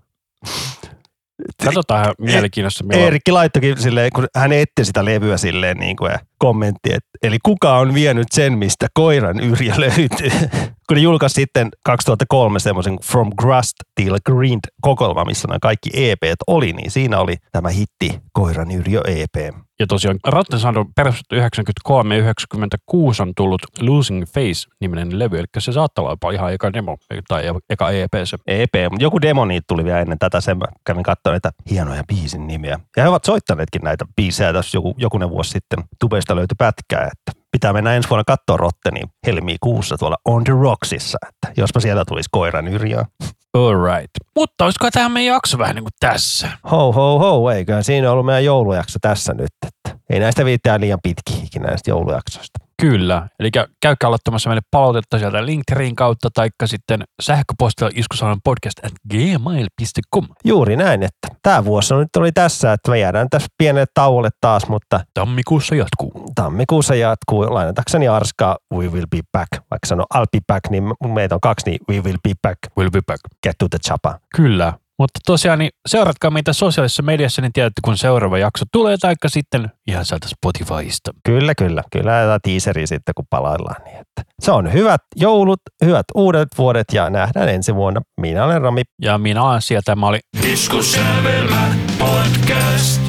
[1.63, 2.83] Katsotaan ihan mielenkiinnosta.
[2.83, 7.37] milloin- laittokin silleen, kun hän etti sitä levyä silleen niin kuin, ja kommentti, että eli
[7.43, 10.29] kuka on vienyt sen, mistä koiran yrjä löytyy.
[10.87, 16.37] kun ne julkaisi sitten 2003 semmoisen From Grust Till Green kokoelma, missä nämä kaikki EPt
[16.47, 19.55] oli, niin siinä oli tämä hitti Koiran yrjö EP.
[19.87, 25.71] Tosiaan Rotten Sound on perustettu 93 ja 96 on tullut Losing Face-niminen levy, eli se
[25.71, 26.97] saattaa olla jopa ihan eka demo
[27.27, 28.37] tai eka EP se.
[28.47, 32.03] EP, mutta joku demo niitä tuli vielä ennen tätä, sen mä kävin katsomaan näitä hienoja
[32.07, 32.79] biisin nimiä.
[32.97, 35.83] Ja he ovat soittaneetkin näitä biisejä tässä joku, jokunen vuosi sitten.
[35.99, 41.17] Tubesta löytyi pätkää, että pitää mennä ensi vuonna katsoa Rotteni helmikuussa tuolla On The Rocksissa,
[41.29, 43.05] että jospa siellä tulisi koiran yrjaa.
[43.53, 44.11] All right.
[44.35, 46.49] Mutta olisiko tämä meidän jakso vähän niin kuin tässä?
[46.71, 50.99] Ho ho ho, eiköhän siinä ollut meidän joulujakso tässä nyt, että ei näistä viittää liian
[51.03, 52.59] pitkiä ikinä näistä joulujaksoista.
[52.81, 53.27] Kyllä.
[53.39, 53.49] Eli
[53.81, 60.27] käykää aloittamassa meille palautetta sieltä Linktreen kautta, taikka sitten sähköpostilla iskusanan podcast at gmail.com.
[60.43, 64.29] Juuri näin, että tämä vuosi on nyt oli tässä, että me jäädään tässä pienelle tauolle
[64.41, 66.31] taas, mutta Tammikuussa jatkuu.
[66.35, 67.53] tammikuussa jatkuu.
[67.53, 69.49] Lainatakseni Arskaa We Will Be Back.
[69.53, 70.83] Vaikka sano I'll be back, niin
[71.13, 72.59] meitä on kaksi, niin We Will Be Back.
[72.79, 73.19] We'll be back.
[73.43, 74.19] Get to the chapa.
[74.35, 74.73] Kyllä.
[74.99, 79.71] Mutta tosiaan niin seuratkaa meitä sosiaalisessa mediassa, niin tiedätte, kun seuraava jakso tulee, taikka sitten
[79.87, 81.11] ihan sieltä Spotifysta.
[81.25, 81.83] Kyllä, kyllä.
[81.91, 83.83] Kyllä tätä teaseria sitten, kun palaillaan.
[83.85, 84.23] Niin että.
[84.39, 88.01] Se on hyvät joulut, hyvät uudet vuodet ja nähdään ensi vuonna.
[88.21, 88.81] Minä olen Rami.
[89.01, 91.67] Ja minä olen sieltä, tämä oli Iskussävelmä
[91.99, 93.01] podcast.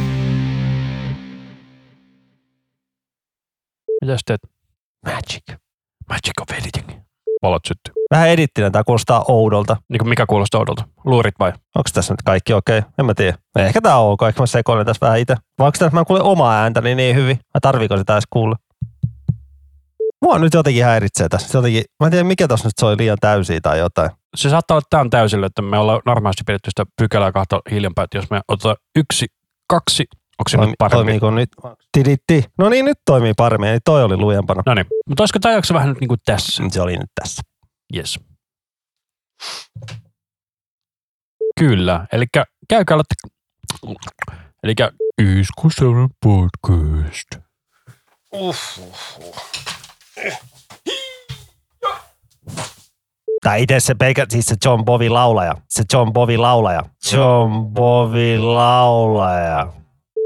[4.00, 4.40] Mitäs teet?
[5.04, 5.58] Magic.
[6.08, 6.88] Magic of editing.
[7.42, 7.95] Valot syttyy.
[8.10, 9.76] Vähän edittinä, tämä kuulostaa oudolta.
[9.88, 10.84] Niin kuin mikä kuulostaa oudolta?
[11.04, 11.48] Luurit vai?
[11.48, 12.78] Onko tässä nyt kaikki okei?
[12.78, 12.90] Okay?
[12.98, 13.38] En mä tiedä.
[13.58, 15.34] Ehkä tää on ok, ehkä mä sekoilen tässä vähän itse.
[15.58, 17.36] Vai onko tässä mä kuulen omaa ääntäni niin hyvin?
[17.54, 18.56] Vai tarviiko sitä edes kuulla?
[20.22, 21.58] Mua nyt jotenkin häiritsee tässä.
[21.58, 24.10] Jotenkin, mä en tiedä mikä tossa nyt soi liian täysiä tai jotain.
[24.36, 28.18] Se saattaa olla tämän täysillä, että me ollaan normaalisti pidetty sitä pykälää kahta hiljempaa, että
[28.18, 29.26] jos me otetaan yksi,
[29.68, 30.04] kaksi,
[30.38, 31.20] onko se Toimi, nyt paremmin?
[31.20, 31.48] toimiiko nyt?
[31.92, 32.44] Tiditti.
[32.58, 33.68] No niin, nyt toimii paremmin.
[33.68, 34.62] Eli toi oli lujempana.
[34.66, 36.62] No niin, mutta olisiko tämä jakso vähän nyt niin kuin tässä?
[36.68, 37.42] Se oli nyt tässä.
[37.94, 38.20] Yes.
[41.60, 42.26] Kyllä, eli
[42.68, 43.14] käykää aloitte...
[44.62, 44.74] Eli
[45.40, 47.28] Iskuseuran podcast.
[53.42, 55.54] Tai itse se pelkä, siis se John Bovi laulaja.
[55.68, 56.82] Se John Bovi laulaja.
[57.12, 59.72] John Bovi laulaja.